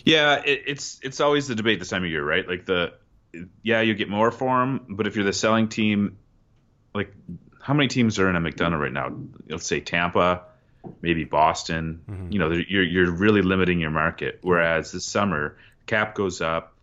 [0.05, 2.49] Yeah, it, it's it's always the debate this time of year, right?
[2.49, 2.95] Like the
[3.63, 6.17] yeah, you get more for him, but if you're the selling team,
[6.95, 7.13] like
[7.61, 9.15] how many teams are in a McDonagh right now?
[9.49, 10.45] Let's say Tampa,
[11.03, 12.01] maybe Boston.
[12.31, 14.39] You know, you're you're really limiting your market.
[14.43, 16.75] Whereas this summer, cap goes up.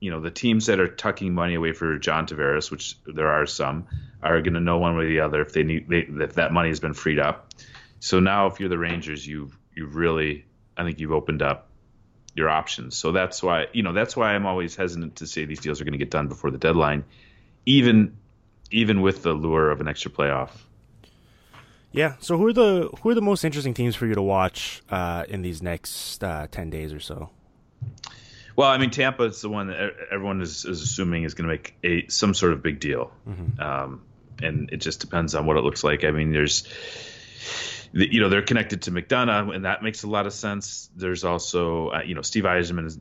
[0.00, 3.46] You know, the teams that are tucking money away for John Tavares, which there are
[3.46, 3.86] some,
[4.22, 6.52] are going to know one way or the other if they need they, if that
[6.52, 7.52] money has been freed up.
[8.00, 10.46] So now, if you're the Rangers, you've you've really,
[10.76, 11.68] I think you've opened up
[12.34, 12.96] your options.
[12.96, 15.84] So that's why you know that's why I'm always hesitant to say these deals are
[15.84, 17.04] going to get done before the deadline,
[17.66, 18.16] even
[18.70, 20.50] even with the lure of an extra playoff.
[21.92, 22.14] Yeah.
[22.20, 25.24] So who are the who are the most interesting teams for you to watch uh,
[25.28, 27.30] in these next uh, ten days or so?
[28.60, 31.54] Well, I mean, Tampa is the one that everyone is, is assuming is going to
[31.54, 33.10] make a some sort of big deal,
[33.58, 34.02] um,
[34.42, 36.04] and it just depends on what it looks like.
[36.04, 36.68] I mean, there's,
[37.94, 40.90] the, you know, they're connected to McDonagh, and that makes a lot of sense.
[40.94, 43.00] There's also, uh, you know, Steve Yzerman is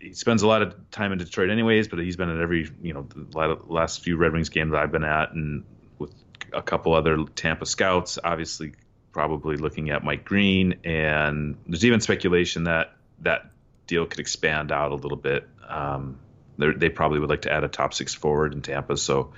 [0.00, 2.92] he spends a lot of time in Detroit, anyways, but he's been at every, you
[2.92, 5.62] know, the last few Red Wings games I've been at, and
[6.00, 6.12] with
[6.52, 8.72] a couple other Tampa scouts, obviously,
[9.12, 13.52] probably looking at Mike Green, and there's even speculation that that
[13.88, 15.48] deal could expand out a little bit.
[15.68, 16.20] Um,
[16.56, 18.96] they're- probably would like to add a top six forward in Tampa.
[18.96, 19.32] So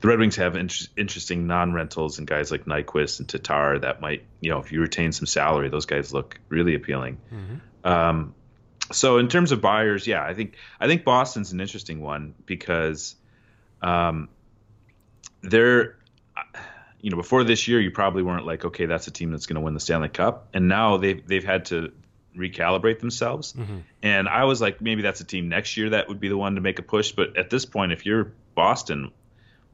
[0.00, 4.24] the Red Wings have inter- interesting non-rentals and guys like Nyquist and Tatar that might,
[4.40, 7.18] you know, if you retain some salary, those guys look really appealing.
[7.84, 8.34] Um,
[8.92, 13.14] so in terms of buyers, yeah, I think I think Boston's an interesting one because
[13.80, 14.28] um,
[15.42, 15.96] they're
[17.00, 19.56] you know before this year you probably weren't like okay that's a team that's going
[19.56, 21.92] to win the Stanley Cup and now they've they've had to
[22.36, 23.54] recalibrate themselves.
[24.02, 26.54] And I was like maybe that's a team next year that would be the one
[26.56, 27.12] to make a push.
[27.12, 29.10] But at this point if you're Boston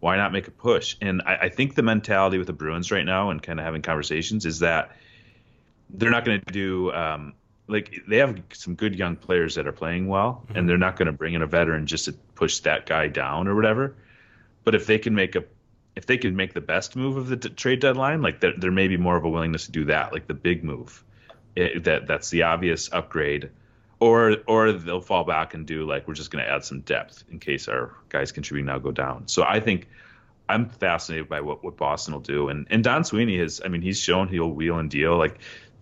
[0.00, 0.96] why not make a push?
[1.00, 3.82] And I, I think the mentality with the Bruins right now and kind of having
[3.82, 4.96] conversations is that
[5.90, 7.34] they're not going to do um,
[7.68, 11.06] like they have some good young players that are playing well, and they're not going
[11.06, 13.94] to bring in a veteran just to push that guy down or whatever.
[14.64, 15.44] But if they can make a
[15.96, 18.70] if they can make the best move of the d- trade deadline, like there, there
[18.70, 21.04] may be more of a willingness to do that, like the big move,
[21.57, 23.51] it, that that's the obvious upgrade,
[23.98, 27.24] or or they'll fall back and do like we're just going to add some depth
[27.30, 29.28] in case our guys contributing now go down.
[29.28, 29.88] So I think
[30.48, 33.82] I'm fascinated by what, what Boston will do, and and Don Sweeney has, I mean,
[33.82, 35.16] he's shown he'll wheel and deal.
[35.16, 35.38] Like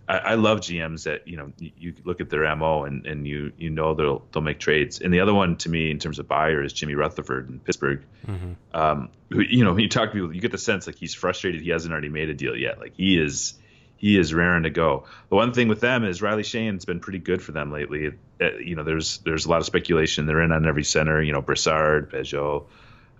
[0.09, 3.27] I, I love GMs that you know you, you look at their mo and, and
[3.27, 5.01] you you know they'll they'll make trades.
[5.01, 8.03] And the other one to me in terms of buyer is Jimmy Rutherford in Pittsburgh.
[8.27, 8.53] Mm-hmm.
[8.73, 11.15] Um, who you know when you talk to people, you get the sense like he's
[11.15, 12.79] frustrated he hasn't already made a deal yet.
[12.79, 13.55] Like he is
[13.99, 15.05] he is raring to go.
[15.29, 18.13] The one thing with them is Riley Sheahan's been pretty good for them lately.
[18.41, 20.27] Uh, you know, there's there's a lot of speculation.
[20.27, 21.21] They're in on every center.
[21.21, 22.67] You know, Brassard, Pageau,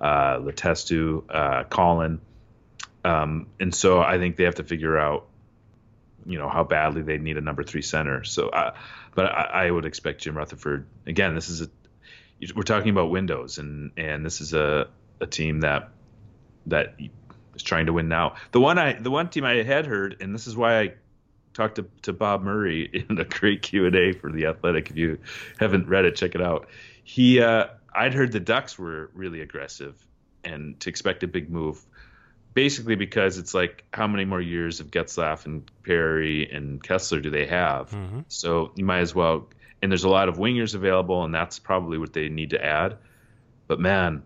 [0.01, 2.21] uh, Letestu, uh, Colin.
[3.05, 5.27] Um, and so I think they have to figure out,
[6.27, 8.25] you know, how badly they need a number three center.
[8.25, 8.75] So, uh,
[9.15, 10.87] but I, I would expect Jim Rutherford.
[11.07, 11.69] Again, this is a
[12.55, 14.89] we're talking about windows, and and this is a
[15.21, 15.91] a team that
[16.67, 16.95] that
[17.59, 18.37] is trying to win now.
[18.53, 20.95] The one I the one team I had heard, and this is why I
[21.53, 24.91] talked to, to Bob Murray in a great Q and A for the Athletic.
[24.91, 25.19] If you
[25.59, 26.69] haven't read it, check it out.
[27.05, 29.95] He uh, I'd heard the Ducks were really aggressive
[30.45, 31.85] and to expect a big move.
[32.55, 37.31] Basically, because it's like how many more years of Getzlaf and Perry and Kesler do
[37.31, 37.91] they have?
[37.91, 38.21] Mm-hmm.
[38.29, 39.49] So you might as well.
[39.81, 42.97] And there's a lot of wingers available, and that's probably what they need to add.
[43.69, 44.25] But man,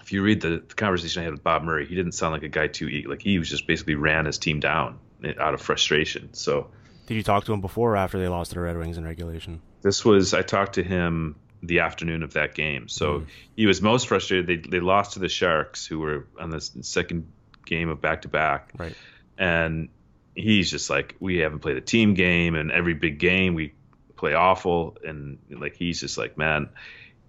[0.00, 2.42] if you read the, the conversation I had with Bob Murray, he didn't sound like
[2.42, 3.08] a guy too eager.
[3.10, 4.98] Like he was just basically ran his team down
[5.38, 6.32] out of frustration.
[6.34, 6.68] So
[7.06, 9.04] Did you talk to him before or after they lost to the Red Wings in
[9.04, 9.60] regulation?
[9.82, 12.88] this was I talked to him the afternoon of that game.
[12.88, 13.24] So hmm.
[13.56, 14.46] he was most frustrated.
[14.46, 17.30] They they lost to the Sharks, who were on the second
[17.66, 18.94] game of back to back, Right.
[19.38, 19.88] and
[20.34, 23.74] he's just like, we haven't played a team game, and every big game we
[24.16, 26.68] play awful, and like he's just like, man,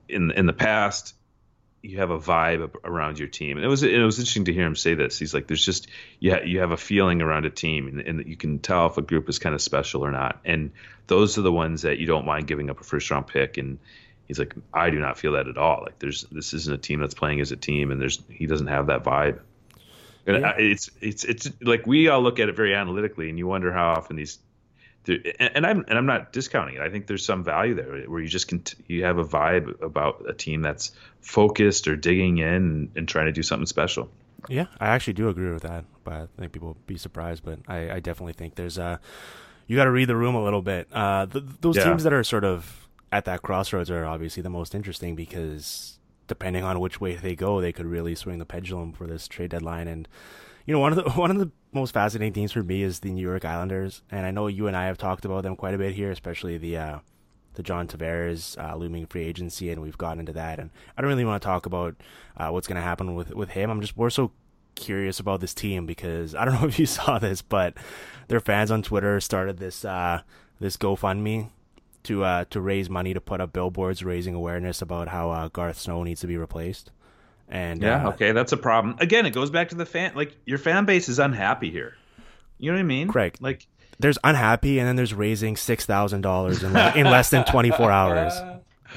[0.08, 1.16] in in the past.
[1.86, 4.66] You have a vibe around your team, and it was it was interesting to hear
[4.66, 5.20] him say this.
[5.20, 8.26] He's like, "There's just you ha- you have a feeling around a team, and, and
[8.26, 10.72] you can tell if a group is kind of special or not." And
[11.08, 13.58] those are the ones that you don't mind giving up a first round pick.
[13.58, 13.80] And
[14.30, 15.82] he's like, I do not feel that at all.
[15.84, 18.68] Like there's this isn't a team that's playing as a team, and there's he doesn't
[18.68, 19.40] have that vibe.
[20.26, 20.52] And Yeah.
[20.52, 23.74] I- it's it's it's like we all look at it very analytically, and you wonder
[23.74, 24.40] how often these.
[25.06, 26.82] There- And and I'm and I'm not discounting it.
[26.82, 30.24] I think there's some value there where you just can you have a vibe about
[30.28, 30.92] a team that's
[31.22, 34.10] focused or digging in and, and trying to do something special.
[34.50, 37.44] Yeah, I actually do agree with that, but I think people will be surprised.
[37.46, 39.00] But I, I definitely think there's a
[39.68, 40.88] you got to read the room a little bit.
[40.92, 41.86] Uh, th- those Yeah.
[41.86, 45.98] teams that are sort of at that crossroads are obviously the most interesting because
[46.28, 49.52] depending on which way they go, they could really swing the pendulum for this trade
[49.52, 49.88] deadline.
[49.88, 50.08] And
[50.66, 53.12] you know, one of the one of the most fascinating things for me is the
[53.12, 55.78] New York Islanders, and I know you and I have talked about them quite a
[55.78, 57.00] bit here, especially the uh,
[57.56, 60.60] the John Tavares uh, looming free agency, and we've gotten into that.
[60.60, 61.96] And I don't really want to talk about
[62.38, 63.70] uh, what's going to happen with with him.
[63.70, 64.32] I'm just more so
[64.76, 67.76] curious about this team because I don't know if you saw this, but
[68.28, 70.22] their fans on Twitter started this uh,
[70.60, 71.50] this GoFundMe
[72.04, 75.80] to uh, to raise money to put up billboards raising awareness about how uh, Garth
[75.80, 76.92] Snow needs to be replaced.
[77.54, 78.96] And Yeah, uh, okay, that's a problem.
[79.00, 80.14] Again, it goes back to the fan.
[80.16, 81.96] Like your fan base is unhappy here.
[82.58, 83.10] You know what I mean?
[83.10, 83.42] Correct.
[83.44, 83.68] Like
[84.00, 87.92] there's unhappy, and then there's raising six thousand dollars in le- in less than 24
[87.92, 88.34] hours.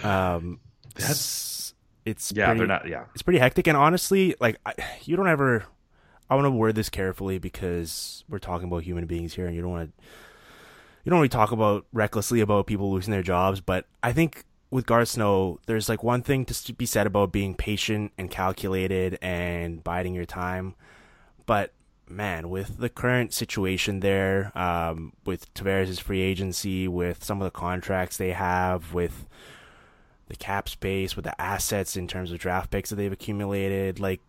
[0.02, 0.58] Um,
[0.94, 1.74] that's
[2.06, 2.88] it's yeah, pretty, they're not.
[2.88, 3.66] Yeah, it's pretty hectic.
[3.66, 4.72] And honestly, like I,
[5.04, 5.64] you don't ever.
[6.30, 9.60] I want to word this carefully because we're talking about human beings here, and you
[9.60, 10.04] don't want to.
[11.04, 14.86] You don't really talk about recklessly about people losing their jobs, but I think with
[14.86, 19.82] Garth Snow, there's like one thing to be said about being patient and calculated and
[19.82, 20.74] biding your time,
[21.46, 21.72] but
[22.08, 27.50] man, with the current situation there, um, with Tavares' free agency, with some of the
[27.50, 29.26] contracts they have, with
[30.28, 34.20] the cap space, with the assets in terms of draft picks that they've accumulated, like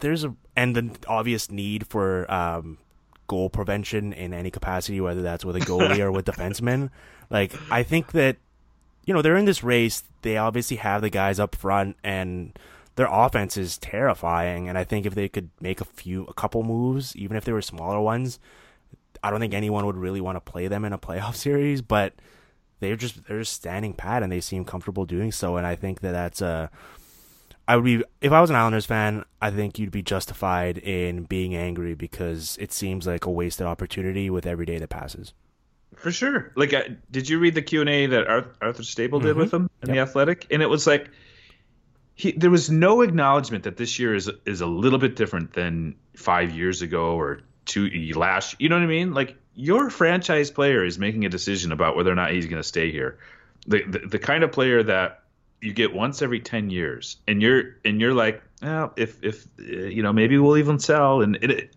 [0.00, 2.78] there's a and the obvious need for um,
[3.26, 6.90] goal prevention in any capacity, whether that's with a goalie or with defensemen.
[7.30, 8.36] Like I think that
[9.08, 10.04] you know they're in this race.
[10.20, 12.56] They obviously have the guys up front, and
[12.96, 14.68] their offense is terrifying.
[14.68, 17.52] And I think if they could make a few, a couple moves, even if they
[17.52, 18.38] were smaller ones,
[19.22, 21.80] I don't think anyone would really want to play them in a playoff series.
[21.80, 22.12] But
[22.80, 25.56] they're just they're just standing pat, and they seem comfortable doing so.
[25.56, 26.70] And I think that that's a
[27.66, 31.22] I would be if I was an Islanders fan, I think you'd be justified in
[31.22, 35.32] being angry because it seems like a wasted opportunity with every day that passes.
[35.96, 36.52] For sure.
[36.54, 39.38] Like, uh, did you read the Q and A that Arthur, Arthur Staple did Mhm.
[39.38, 40.46] with him in the Athletic?
[40.50, 41.08] And it was like,
[42.14, 45.94] he there was no acknowledgement that this year is is a little bit different than
[46.16, 48.56] five years ago or two last.
[48.58, 49.14] You know what I mean?
[49.14, 52.68] Like, your franchise player is making a decision about whether or not he's going to
[52.68, 53.18] stay here.
[53.66, 55.22] The, the the kind of player that
[55.60, 59.64] you get once every 10 years and you're and you're like well if if uh,
[59.64, 61.76] you know maybe we'll even sell and it, it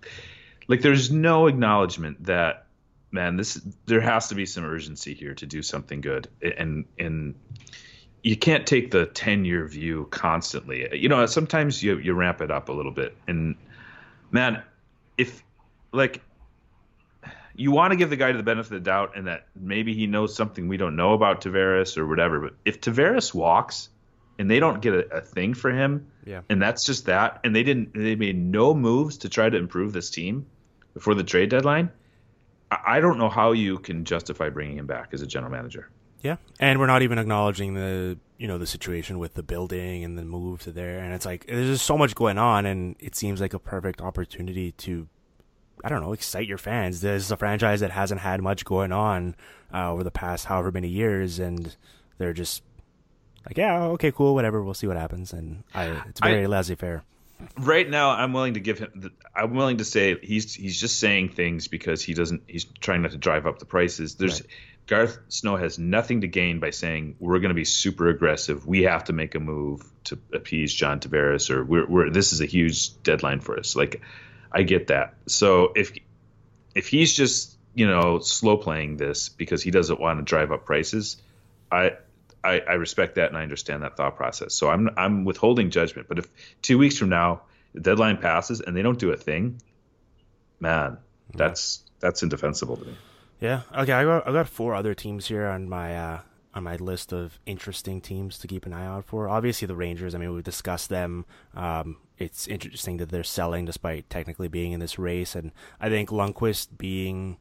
[0.67, 2.67] like there's no acknowledgement that
[3.11, 7.35] man this there has to be some urgency here to do something good and and
[8.23, 12.51] you can't take the 10 year view constantly you know sometimes you you ramp it
[12.51, 13.55] up a little bit and
[14.31, 14.61] man
[15.17, 15.43] if
[15.91, 16.21] like
[17.53, 19.93] you want to give the guy to the benefit of the doubt and that maybe
[19.93, 22.39] he knows something we don't know about Tavares or whatever.
[22.39, 23.89] But if Tavares walks
[24.39, 26.41] and they don't get a, a thing for him, Yeah.
[26.49, 29.91] and that's just that, and they didn't, they made no moves to try to improve
[29.91, 30.45] this team
[30.93, 31.91] before the trade deadline.
[32.71, 35.89] I, don't know how you can justify bringing him back as a general manager.
[36.21, 40.17] Yeah, and we're not even acknowledging the you know the situation with the building and
[40.17, 43.15] the move to there, and it's like there's just so much going on, and it
[43.15, 45.07] seems like a perfect opportunity to,
[45.83, 47.01] I don't know, excite your fans.
[47.01, 49.35] This is a franchise that hasn't had much going on
[49.73, 51.75] uh, over the past however many years, and
[52.19, 52.61] they're just
[53.47, 57.03] like, yeah, okay, cool, whatever, we'll see what happens, and I, it's very laissez faire.
[57.57, 60.99] Right now I'm willing to give him the, I'm willing to say he's he's just
[60.99, 64.15] saying things because he doesn't he's trying not to drive up the prices.
[64.15, 64.41] There's
[64.87, 68.65] Garth Snow has nothing to gain by saying we're going to be super aggressive.
[68.65, 72.41] We have to make a move to appease John Tavares or we're, we're this is
[72.41, 73.75] a huge deadline for us.
[73.75, 74.01] Like
[74.51, 75.13] I get that.
[75.27, 75.93] So if
[76.75, 80.65] if he's just, you know, slow playing this because he doesn't want to drive up
[80.65, 81.17] prices,
[81.71, 81.93] I
[82.43, 84.53] I, I respect that and I understand that thought process.
[84.53, 86.07] So I'm I'm withholding judgment.
[86.07, 86.27] But if
[86.61, 87.41] two weeks from now
[87.73, 89.61] the deadline passes and they don't do a thing,
[90.59, 90.97] man,
[91.33, 92.95] that's that's indefensible to me.
[93.39, 93.61] Yeah.
[93.75, 93.93] Okay.
[93.93, 96.19] I got I got four other teams here on my uh,
[96.53, 99.29] on my list of interesting teams to keep an eye out for.
[99.29, 100.15] Obviously, the Rangers.
[100.15, 101.25] I mean, we've discussed them.
[101.55, 106.09] Um, it's interesting that they're selling despite technically being in this race, and I think
[106.09, 107.37] Lundqvist being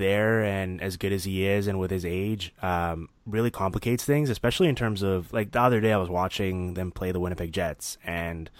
[0.00, 4.28] there and as good as he is, and with his age, um, really complicates things,
[4.28, 7.52] especially in terms of like the other day I was watching them play the Winnipeg
[7.52, 8.50] Jets, and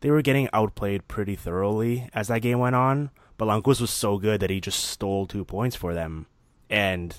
[0.00, 3.10] they were getting outplayed pretty thoroughly as that game went on.
[3.36, 6.26] But Lundqvist was so good that he just stole two points for them.
[6.70, 7.18] And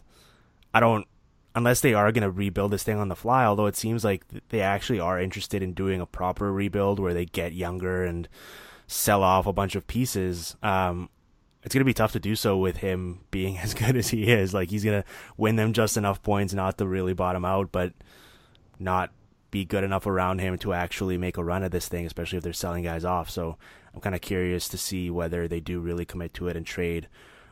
[0.73, 1.07] I don't,
[1.55, 4.23] unless they are going to rebuild this thing on the fly, although it seems like
[4.49, 8.29] they actually are interested in doing a proper rebuild where they get younger and
[8.87, 10.55] sell off a bunch of pieces.
[10.63, 11.09] Um,
[11.65, 14.31] it's going to be tough to do so with him being as good as he
[14.31, 14.53] is.
[14.53, 17.93] Like, he's going to win them just enough points not to really bottom out, but
[18.79, 19.11] not
[19.51, 22.43] be good enough around him to actually make a run at this thing, especially if
[22.43, 23.29] they're selling guys off.
[23.29, 23.57] So
[23.93, 27.07] I'm kind of curious to see whether they do really commit to it and trade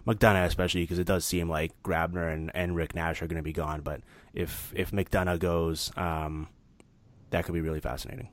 [0.05, 3.43] McDonagh, especially because it does seem like Grabner and, and Rick Nash are going to
[3.43, 3.81] be gone.
[3.81, 4.01] But
[4.33, 6.49] if if McDonagh goes, um,
[7.29, 8.29] that could be really fascinating.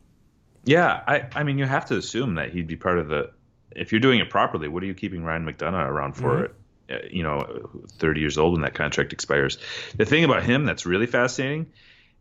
[0.65, 3.31] Yeah, I I mean you have to assume that he'd be part of the.
[3.77, 6.47] If you're doing it properly, what are you keeping Ryan McDonagh around for?
[6.91, 9.59] Uh, You know, 30 years old when that contract expires.
[9.97, 11.67] The thing about him that's really fascinating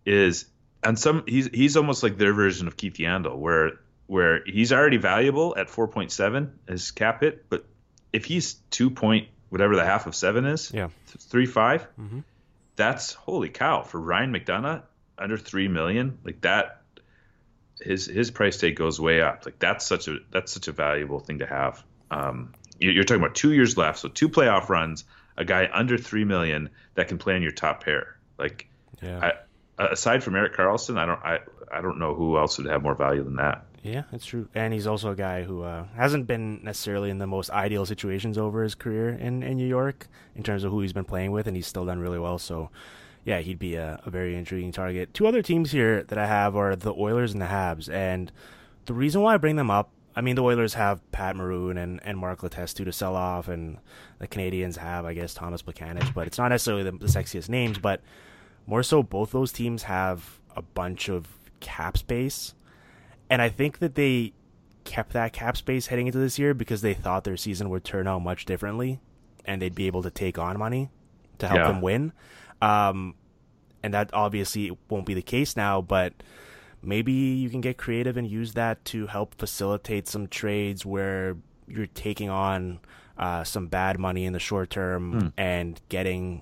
[0.05, 0.45] is,
[0.83, 4.97] and some he's he's almost like their version of Keith Yandle, where where he's already
[4.97, 7.65] valuable at 4.7 as cap hit, but
[8.13, 10.89] if he's two point whatever the half of seven is, Yeah.
[11.17, 12.23] three five, Mhm.
[12.75, 14.83] that's holy cow for Ryan McDonagh
[15.17, 16.78] under three million like that.
[17.81, 19.45] His his price tag goes way up.
[19.45, 21.83] Like that's such a that's such a valuable thing to have.
[22.11, 25.05] Um, you- you're talking about two years left, so two playoff runs,
[25.37, 28.17] a guy under three million that can play in your top pair.
[28.37, 28.67] Like
[29.01, 29.31] Yeah.
[29.79, 31.39] I, aside from Erik Karlsson, I don't I
[31.71, 33.65] I don't know who else would have more value than that.
[33.81, 34.49] Yeah, that's true.
[34.53, 38.37] And he's also a guy who uh, hasn't been necessarily in the most ideal situations
[38.37, 41.47] over his career in, in New York in terms of who he's been playing with,
[41.47, 42.37] and he's still done really well.
[42.37, 42.71] So,
[43.25, 45.13] yeah, he'd be a, a very intriguing target.
[45.13, 47.89] Two other teams here that I have are the Oilers and the Habs.
[47.91, 48.31] And
[48.85, 51.99] the reason why I bring them up, I mean, the Oilers have Pat Maroon and,
[52.03, 53.77] and Mark Letestu to sell off, and
[54.19, 57.77] the Canadiens have, I guess, Thomas Plekanec, but it's not necessarily the, the sexiest names,
[57.77, 58.01] but
[58.65, 61.27] more so both those teams have a bunch of
[61.59, 62.53] cap space
[63.29, 64.33] and I think that they
[64.85, 68.07] kept that cap space heading into this year because they thought their season would turn
[68.07, 68.99] out much differently
[69.45, 70.89] and they'd be able to take on money
[71.37, 71.67] to help Yeah.
[71.67, 72.11] them win.
[72.61, 73.15] Um,
[73.83, 76.13] and that obviously won't be the case now, but
[76.81, 81.37] maybe you can get creative and use that to help facilitate some trades where
[81.67, 82.79] you're taking on
[83.17, 86.41] uh, some bad money in the short term and getting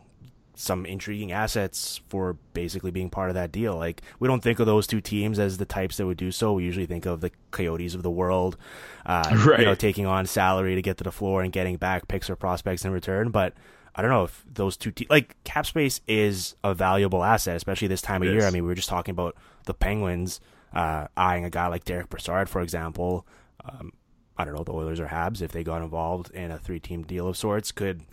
[0.55, 3.76] some intriguing assets for basically being part of that deal.
[3.76, 6.53] Like we don't think of those two teams as the types that would do so.
[6.53, 8.57] We usually think of the Coyotes of the world,
[9.05, 12.28] uh, you know, taking on salary to get to the floor and getting back picks
[12.28, 13.30] or prospects in return.
[13.30, 13.53] But
[13.98, 17.88] I don't know if those two te- like cap space is a valuable asset, especially
[17.88, 18.45] this time of It year.
[18.45, 19.36] I mean, we were just talking about
[19.66, 20.39] the Penguins
[20.74, 23.26] uh, eyeing a guy like Derek Brassard, for example.
[23.66, 23.91] Um,
[24.38, 27.28] I don't know the Oilers or Habs if they got involved in a three-team deal
[27.28, 28.04] of sorts could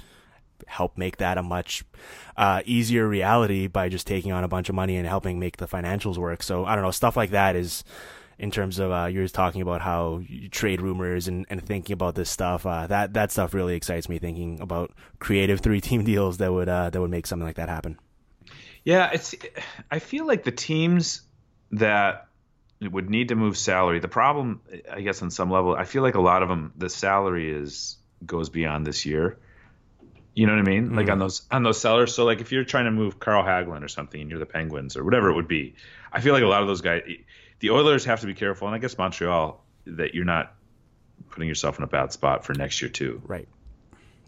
[0.66, 1.84] help make that a much
[2.36, 5.68] uh, easier reality by just taking on a bunch of money and helping make the
[5.68, 6.42] financials work.
[6.42, 7.84] So I don't know stuff like that is
[8.38, 12.14] in terms of uh, you're talking about how you trade rumors and, and thinking about
[12.14, 12.66] this stuff.
[12.66, 14.18] Uh, that that stuff really excites me.
[14.18, 17.68] Thinking about creative three team deals that would uh, that would make something like that
[17.68, 17.98] happen.
[18.84, 19.34] Yeah, it's.
[19.90, 21.22] I feel like the teams
[21.72, 22.28] that
[22.80, 23.98] would need to move salary.
[24.00, 24.60] The problem,
[24.90, 27.96] I guess, on some level, I feel like a lot of them, the salary is
[28.24, 29.38] goes beyond this year.
[30.34, 30.86] You know what I mean?
[30.86, 30.96] Mm-hmm.
[30.96, 32.14] Like on those on those sellers.
[32.14, 34.96] So like if you're trying to move Carl Hagelin or something, and you're the Penguins
[34.96, 35.74] or whatever it would be,
[36.12, 37.02] I feel like a lot of those guys,
[37.60, 40.54] the Oilers have to be careful, and I guess Montreal that you're not
[41.30, 43.22] putting yourself in a bad spot for next year too.
[43.26, 43.48] Right.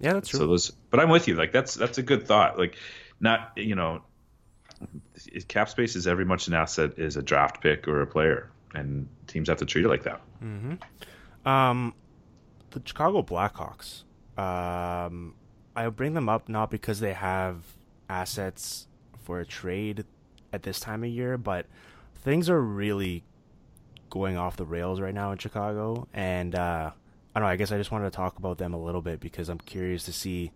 [0.00, 0.40] Yeah, that's true.
[0.40, 1.34] So those, but I'm with you.
[1.34, 2.58] Like that's that's a good thought.
[2.58, 2.76] Like
[3.20, 4.02] not you know,
[5.48, 9.08] cap space is every much an asset is a draft pick or a player, and
[9.26, 10.20] teams have to treat it like that.
[11.46, 11.94] Um,
[12.70, 14.02] the Chicago Blackhawks.
[14.36, 15.34] Um,
[15.74, 17.62] I bring them up not because they have
[18.08, 18.86] assets
[19.18, 20.04] for a trade
[20.52, 21.66] at this time of year, but
[22.26, 23.22] things are really
[24.10, 26.90] going off the rails right now in Chicago, and uh,
[27.34, 27.52] I don't know.
[27.52, 30.02] I guess I just wanted to talk about them a little bit because I'm curious
[30.06, 30.50] to see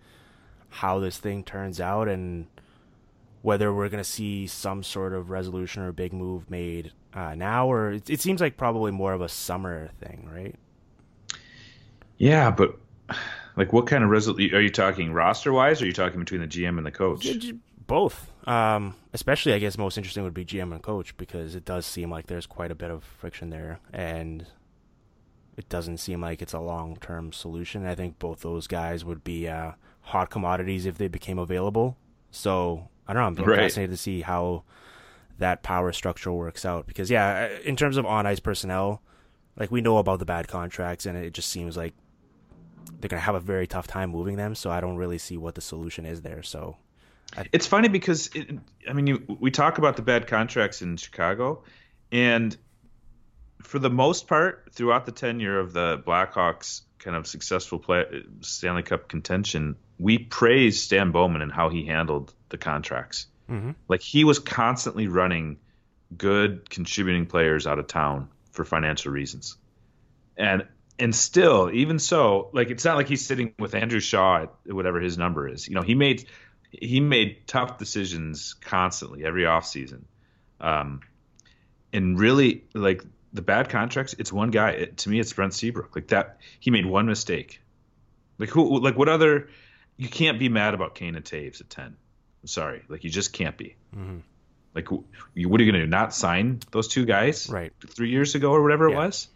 [0.68, 2.48] how this thing turns out and
[3.42, 7.70] whether we're going to see some sort of resolution or big move made uh, now,
[7.70, 10.56] or it, it seems like probably more of a summer thing, right?
[12.18, 12.80] Yeah, but
[13.56, 15.80] like, what kind of resolution are you talking roster wise?
[15.80, 17.24] Or are you talking between the GM and the coach?
[17.91, 18.30] Both.
[18.47, 22.09] Um, especially, I guess, most interesting would be GM and coach because it does seem
[22.11, 24.47] like there's quite a bit of friction there, and
[25.57, 27.84] it doesn't seem like it's a long term solution.
[27.86, 29.72] I think both those guys would be uh,
[30.03, 31.97] hot commodities if they became available.
[32.30, 33.43] So I don't know.
[33.43, 33.59] I'm Right.
[33.59, 34.62] fascinated to see how
[35.38, 39.03] that power structure works out because, yeah, in terms of on ice personnel,
[39.59, 41.95] like we know about the bad contracts, and it just seems like
[43.01, 44.55] they're gonna have a very tough time moving them.
[44.55, 46.45] So I don't really see what the solution is there.
[46.45, 46.76] So
[47.52, 48.58] It's funny because it,
[48.88, 51.62] I mean, you, we talk about the bad contracts in Chicago,
[52.10, 52.56] and
[53.62, 58.82] for the most part, throughout the tenure of the Blackhawks' kind of successful play, Stanley
[58.82, 63.26] Cup contention, we praise Stan Bowman and how he handled the contracts.
[63.48, 63.74] Mhm.
[63.88, 65.58] Like he was constantly running
[66.16, 69.56] good contributing players out of town for financial reasons,
[70.36, 70.66] and
[70.98, 75.00] and still, even so, like it's not like he's sitting with Andrew Shaw at whatever
[75.00, 75.66] his number is.
[75.66, 76.26] You know, he made
[76.70, 80.02] he made tough decisions constantly every offseason.
[80.60, 81.00] Um,
[81.92, 83.02] and really, like
[83.32, 84.70] the bad contracts, it's one guy.
[84.70, 85.94] It, to me, it's Brent Seabrook.
[85.94, 87.60] Like that, he made one mistake.
[88.38, 88.80] Like who?
[88.80, 89.48] Like what other?
[89.96, 91.96] You can't be mad about Kane and Toews at ten.
[92.42, 93.76] I'm sorry, like you just can't be.
[94.74, 94.88] Like,
[95.34, 95.90] you, what are you going to do?
[95.90, 97.48] Not sign those two guys?
[97.48, 97.72] Right.
[97.88, 99.28] Three years ago or whatever it was.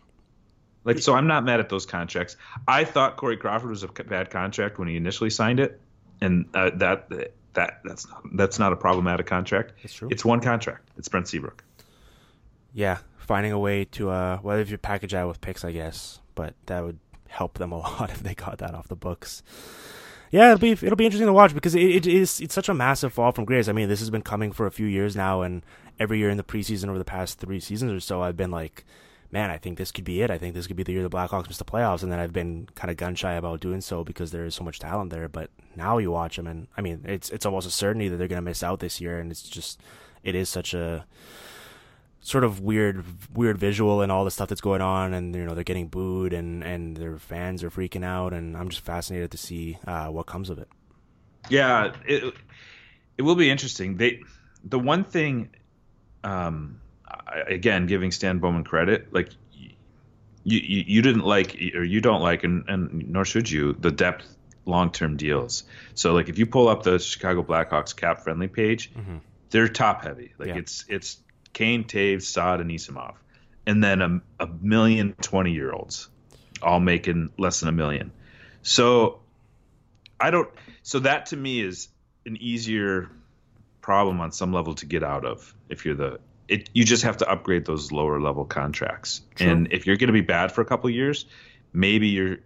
[0.84, 2.36] Like, so I'm not mad at those contracts.
[2.68, 5.80] I thought Corey Crawford was a bad contract when he initially signed it,
[6.24, 7.08] and uh, that
[7.54, 9.72] that that's not, that's not a problematic contract.
[9.82, 10.08] That's true.
[10.10, 10.90] It's one contract.
[10.96, 11.62] It's Brent Seabrook.
[12.72, 16.20] yeah, finding a way to uh, well, if you package that with picks, I guess,
[16.34, 16.98] but that would
[17.28, 19.42] help them a lot if they got that off the books.
[20.30, 22.74] Yeah, it'll be it'll be interesting to watch because it, it is it's such a
[22.74, 23.68] massive fall from grace.
[23.68, 25.62] I mean, this has been coming for a few years now, and
[26.00, 28.84] every year in the preseason over the past three seasons or so, I've been like,
[29.34, 30.30] man, I think this could be it.
[30.30, 32.32] I think this could be the year the Blackhawks miss the playoffs, and then I've
[32.32, 35.28] been kind of gun shy about doing so because there is so much talent there.
[35.28, 38.28] But now you watch them, and I mean, it's it's almost a certainty that they're
[38.28, 39.82] going to miss out this year, and it's just
[40.22, 41.04] it is such a
[42.20, 43.04] sort of weird
[43.36, 46.32] weird visual and all the stuff that's going on and you know they're getting booed
[46.32, 50.24] and and their fans are freaking out and I'm just fascinated to see uh, what
[50.24, 50.68] comes of it.
[51.50, 52.32] Yeah, it
[53.18, 53.98] it will be interesting.
[53.98, 54.22] They
[54.62, 55.50] the one thing,
[56.22, 56.80] um,
[57.46, 59.70] again, giving Stan Bowman credit, like you,
[60.58, 64.26] you you didn't like or you don't like, and, and nor should you, the depth
[64.66, 65.64] long term deals.
[65.94, 69.18] So like if you pull up the Chicago Blackhawks CapFriendly page, mm-hmm.
[69.50, 70.34] they're top heavy.
[70.38, 70.56] Like Yeah.
[70.56, 71.18] it's it's
[71.52, 73.14] Kane, Toews, Saad, and Anisimov,
[73.66, 76.08] and then a, a million 20 year olds,
[76.62, 78.12] all making less than a million.
[78.62, 79.20] So
[80.20, 80.48] I don't.
[80.82, 81.88] So that to me is
[82.26, 83.10] an easier
[83.80, 86.20] problem on some level to get out of if you're the.
[86.48, 90.12] It you just have to upgrade those lower level contracts, and if you're going to
[90.12, 91.26] be bad for a couple years,
[91.72, 92.38] maybe you're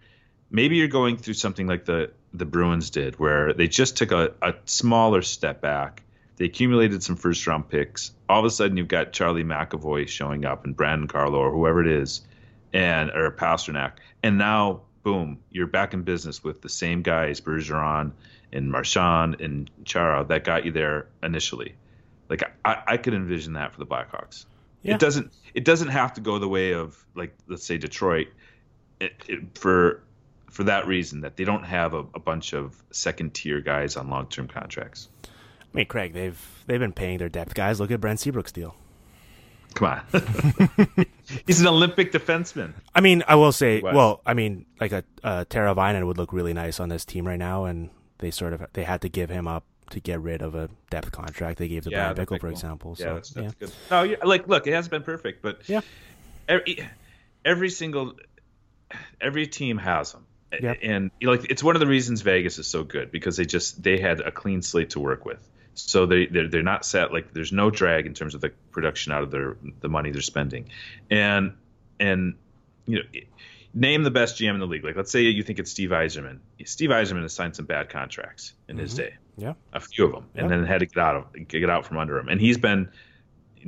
[0.50, 4.32] maybe you're going through something like the the Bruins did, where they just took a,
[4.42, 6.02] a smaller step back.
[6.36, 8.12] They accumulated some first round picks.
[8.28, 11.80] All of a sudden, you've got Charlie McAvoy showing up and Brandon Carlo or whoever
[11.80, 12.20] it is,
[12.72, 18.12] and or Pastrnak, and now boom, you're back in business with the same guys, Bergeron
[18.52, 21.74] and Marchand and Chara, that got you there initially.
[22.28, 24.46] Like I, I could envision that for the Blackhawks.
[24.82, 24.94] Yeah.
[24.94, 25.32] It doesn't.
[25.54, 28.28] It doesn't have to go the way of like let's say Detroit,
[29.00, 30.02] it, it, for
[30.50, 34.08] for that reason that they don't have a, a bunch of second tier guys on
[34.08, 35.08] long term contracts.
[35.24, 35.28] I
[35.72, 37.80] mean, Craig, they've they've been paying their depth guys.
[37.80, 38.74] Look at Brent Seabrook's deal.
[39.74, 40.00] Come on,
[41.46, 42.72] he's an Olympic defenseman.
[42.94, 46.54] I mean, I will say, well, I mean, like a uh, Teravainen would look really
[46.54, 49.46] nice on this team right now, and they sort of they had to give him
[49.46, 52.48] up to get rid of a depth contract they gave to Bryan the Bickell, for
[52.48, 52.96] example.
[52.98, 53.66] Yeah, so that's, that's yeah.
[53.66, 53.72] good.
[53.90, 55.80] No, you like look, it hasn't been perfect, but Yeah.
[56.48, 56.88] every,
[57.44, 58.14] every single
[59.20, 60.24] every team has them.
[60.60, 60.78] Yep.
[60.82, 63.98] And like it's one of the reasons Vegas is so good because they just they
[63.98, 65.46] had a clean slate to work with.
[65.74, 69.12] So they they're, they're not set like there's no drag in terms of the production
[69.12, 70.70] out of their the money they're spending,
[71.10, 71.52] and
[72.00, 72.34] and
[72.86, 73.20] you know
[73.74, 74.84] name the best GM in the league.
[74.84, 76.38] Like let's say you think it's Steve Yzerman.
[76.64, 79.02] Steve Yzerman has signed some bad contracts in his mm-hmm.
[79.02, 79.54] day, Yeah.
[79.72, 80.56] a few of them, and Yeah.
[80.56, 82.28] then had to get out of get out from under him.
[82.28, 82.90] And he's been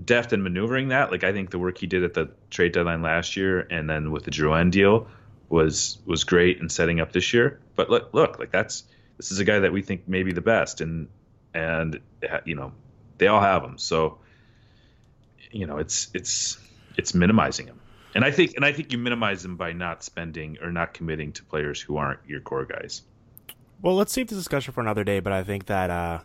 [0.05, 1.11] deft in maneuvering that.
[1.11, 4.11] Like I think the work he did at the trade deadline last year, and then
[4.11, 5.07] with the Drouin deal,
[5.49, 7.61] was was great in setting up this year.
[7.77, 8.85] But look, look, like that's
[9.17, 11.09] this is a guy that we think may be the best, and
[11.55, 12.01] and
[12.45, 12.73] you know
[13.19, 13.79] they all have him.
[13.79, 14.19] So
[15.51, 16.59] you know it's it's
[16.97, 17.81] it's minimizing him.
[18.15, 21.33] And I think and I think you minimize them by not spending or not committing
[21.35, 23.03] to players who aren't your core guys.
[23.83, 26.21] Well, let's save the discussion for another day, but I think that uh,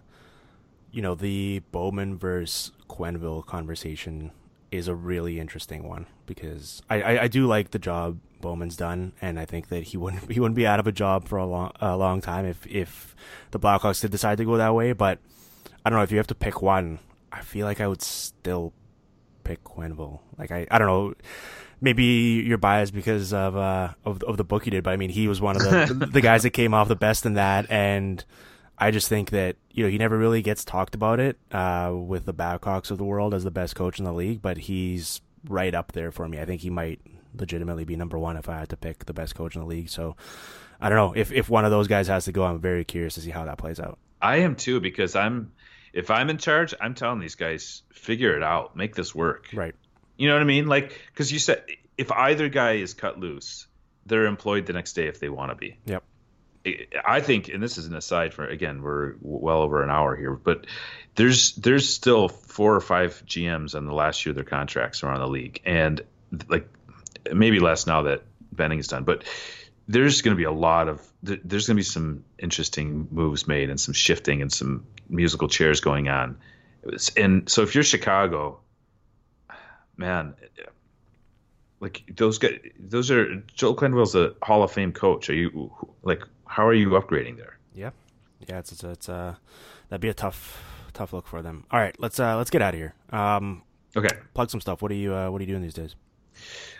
[0.91, 4.31] you know the Bowman versus Quenneville conversation
[4.71, 9.13] is a really interesting one because I, I, I do like the job Bowman's done,
[9.21, 11.45] and I think that he wouldn't he wouldn't be out of a job for a
[11.45, 13.15] long a long time if if
[13.51, 14.91] the Blackhawks did decide to go that way.
[14.91, 15.19] But
[15.85, 16.99] I don't know if you have to pick one.
[17.31, 18.73] I feel like I would still
[19.43, 20.19] pick Quenneville.
[20.37, 21.13] Like I I don't know.
[21.81, 22.03] Maybe
[22.45, 25.27] you're biased because of uh of of the book you did, but I mean he
[25.27, 28.23] was one of the the guys that came off the best in that, and
[28.77, 32.25] I just think that you know he never really gets talked about it uh with
[32.25, 35.73] the Babcocks of the world as the best coach in the league, but he's right
[35.75, 36.39] up there for me.
[36.39, 36.99] I think he might
[37.37, 39.89] legitimately be number one if I had to pick the best coach in the league.
[39.89, 40.15] So
[40.79, 42.43] I don't know if if one of those guys has to go.
[42.43, 43.99] I'm very curious to see how that plays out.
[44.21, 45.51] I am too because I'm
[45.93, 49.47] if I'm in charge, I'm telling these guys figure it out, make this work.
[49.53, 49.75] Right.
[50.17, 50.67] You know what I mean?
[50.67, 51.63] Like because you said
[51.97, 53.67] if either guy is cut loose,
[54.05, 55.77] they're employed the next day if they want to be.
[55.85, 56.03] Yep.
[57.05, 60.33] I think, and this is an aside for again, we're well over an hour here,
[60.33, 60.65] but
[61.13, 65.19] there's there's still four or five GMs on the last year of their contracts around
[65.19, 66.01] the league, and
[66.47, 66.67] like
[67.31, 69.25] maybe less now that Benning is done, but
[69.87, 73.69] there's going to be a lot of there's going to be some interesting moves made
[73.69, 76.37] and some shifting and some musical chairs going on,
[77.15, 78.59] and so if you're Chicago,
[79.97, 80.35] man,
[81.79, 85.29] like those guys, those are Joel Quenneville's a Hall of Fame coach.
[85.29, 85.71] Are you
[86.03, 87.57] like how are you upgrading there?
[87.73, 87.91] Yeah.
[88.47, 88.59] Yeah.
[88.59, 89.35] It's it's, it's uh
[89.89, 90.63] that'd be a tough
[90.93, 91.65] tough look for them.
[91.71, 92.93] All right, let's uh let's get out of here.
[93.11, 93.63] Um,
[93.97, 94.09] Okay.
[94.33, 94.81] plug some stuff.
[94.81, 95.95] What are you uh, what are you doing these days?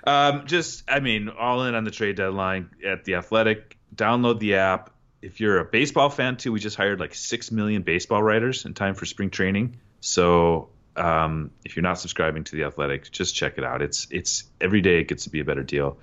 [0.05, 3.77] Um, just, I mean, all in on the trade deadline at the Athletic.
[3.95, 4.89] Download the app.
[5.21, 8.73] If you're a baseball fan too, we just hired like six million baseball writers in
[8.73, 9.77] time for spring training.
[10.01, 13.81] So um, if you're not subscribing to the Athletic, just check it out.
[13.81, 15.97] It's it's every day it gets to be a better deal.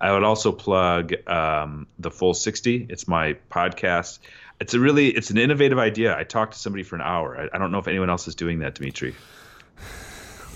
[0.00, 2.86] I would also plug um, the Full 60.
[2.90, 4.18] It's my podcast.
[4.60, 6.16] It's a really it's an innovative idea.
[6.16, 7.38] I talked to somebody for an hour.
[7.38, 9.14] I, I don't know if anyone else is doing that, Dmitry.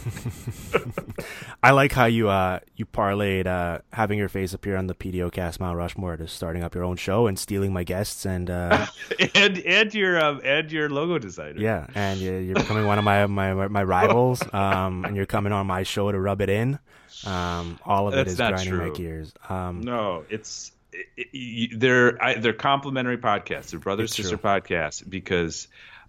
[1.62, 5.60] I like how you uh you parlayed uh having your face appear on the PDOcast
[5.60, 8.86] Mount Rushmore to starting up your own show and stealing my guests and uh
[9.34, 11.60] and and your um, and your logo designer.
[11.60, 15.52] yeah and you- you're becoming one of my my my rivals um and you're coming
[15.52, 16.78] on my show to rub it in
[17.26, 18.94] um all of it That's is not grinding my true.
[18.96, 23.70] gears um No, it's it, it, they're I, they're complementary podcasts.
[23.70, 24.38] They're brother sister true.
[24.38, 25.68] podcasts because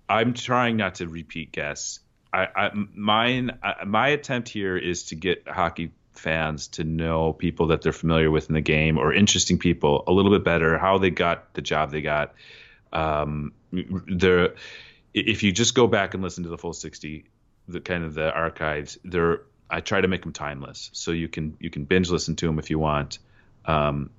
[0.10, 2.00] I'm trying not to repeat guests.
[2.34, 7.68] I, I mine I, my attempt here is to get hockey fans to know people
[7.68, 10.98] that they're familiar with in the game or interesting people a little bit better, how
[10.98, 12.34] they got the job they got.
[12.94, 14.56] Um, they're
[15.14, 17.26] if you just go back and listen to the full 60
[17.68, 20.90] the kind of the archives they're i try to make them timeless.
[20.94, 23.20] So you can you can binge listen to them if you want.
[23.66, 24.10] Um,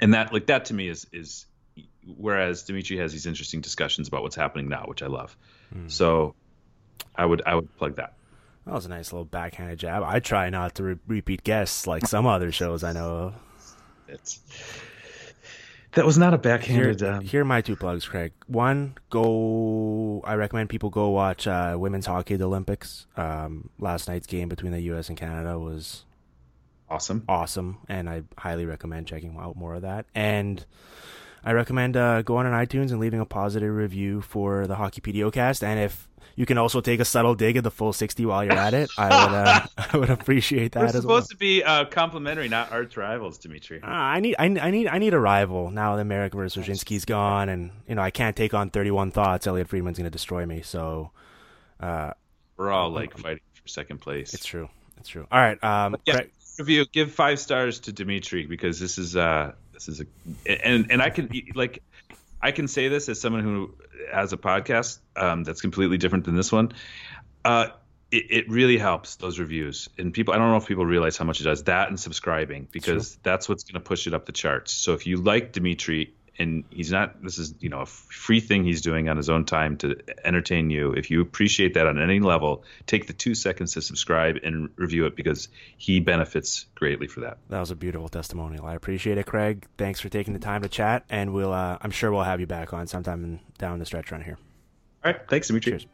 [0.00, 1.46] and that like that to me is is
[2.16, 5.36] whereas dmitry has these interesting discussions about what's happening now which i love.
[5.86, 6.34] So
[7.16, 8.14] i would i would plug that
[8.64, 12.06] that was a nice little backhanded jab I try not to re- repeat guests like
[12.06, 13.34] some other shows I know of
[14.06, 14.40] it's
[15.94, 18.32] that was not a Here, backhanded um, here are my two plugs, Craig.
[18.46, 20.22] One, go.
[20.24, 23.06] I recommend people go watch uh, women's hockey at the Olympics.
[23.16, 25.10] Um, last night's game between the U.S.
[25.10, 26.04] and Canada was
[26.88, 30.06] awesome awesome, and I highly recommend checking out more of that.
[30.14, 30.64] And
[31.44, 35.62] I recommend uh, going on iTunes and leaving a positive review for the Hockey PDOcast.
[35.62, 38.52] And if you can also take a subtle dig at the full sixty while you're
[38.52, 41.22] at it, I would uh, I would appreciate that we're supposed well.
[41.22, 44.98] to be uh, complimentary not arch rivals dmitry Uh, I need, I, I need, I
[44.98, 48.54] need a rival now that Marek versus Wyshynski's gone, and you know I can't take
[48.54, 49.46] on thirty-one thoughts.
[49.46, 51.10] Elliotte Friedman's going to destroy me, so
[51.80, 52.12] uh,
[52.56, 54.68] we're all like fighting for second place it's true,
[54.98, 55.26] it's true.
[55.30, 56.86] All right, um, yeah, Craig- review.
[56.92, 61.10] Give five stars to Dmitry because this is uh this is a and and I
[61.10, 61.82] can like
[62.42, 63.74] I can say this as someone who
[64.12, 66.72] has a podcast um, that's completely different than this one.
[67.44, 67.68] Uh,
[68.10, 69.88] it, it really helps those reviews.
[69.98, 71.64] And people i don't know if people realize how much it does.
[71.64, 74.72] That and subscribing because that's what's going to push it up the charts.
[74.72, 78.64] So if you like dmitry and he's not this is you know a free thing
[78.64, 80.92] he's doing on his own time to entertain you.
[80.92, 85.06] If you appreciate that on any level take the two seconds to subscribe and review
[85.06, 87.38] it because he benefits greatly for that.
[87.48, 88.66] That was a beautiful testimonial.
[88.66, 89.66] I appreciate it craig.
[89.78, 92.46] Thanks for taking the time to chat and we'll uh, i'm sure we'll have you
[92.46, 94.38] back on sometime down the stretch run here.
[95.04, 95.20] All right.
[95.28, 95.72] Thanks dmitry.
[95.72, 95.86] Cheers.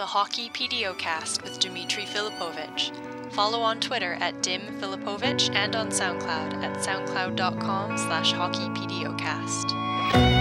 [0.00, 3.30] The Hockey PDOcast with Dmitry Filipovic.
[3.34, 10.39] Follow on Twitter at Dim Filipovich and on SoundCloud at soundcloud.com slash hockeypdocast.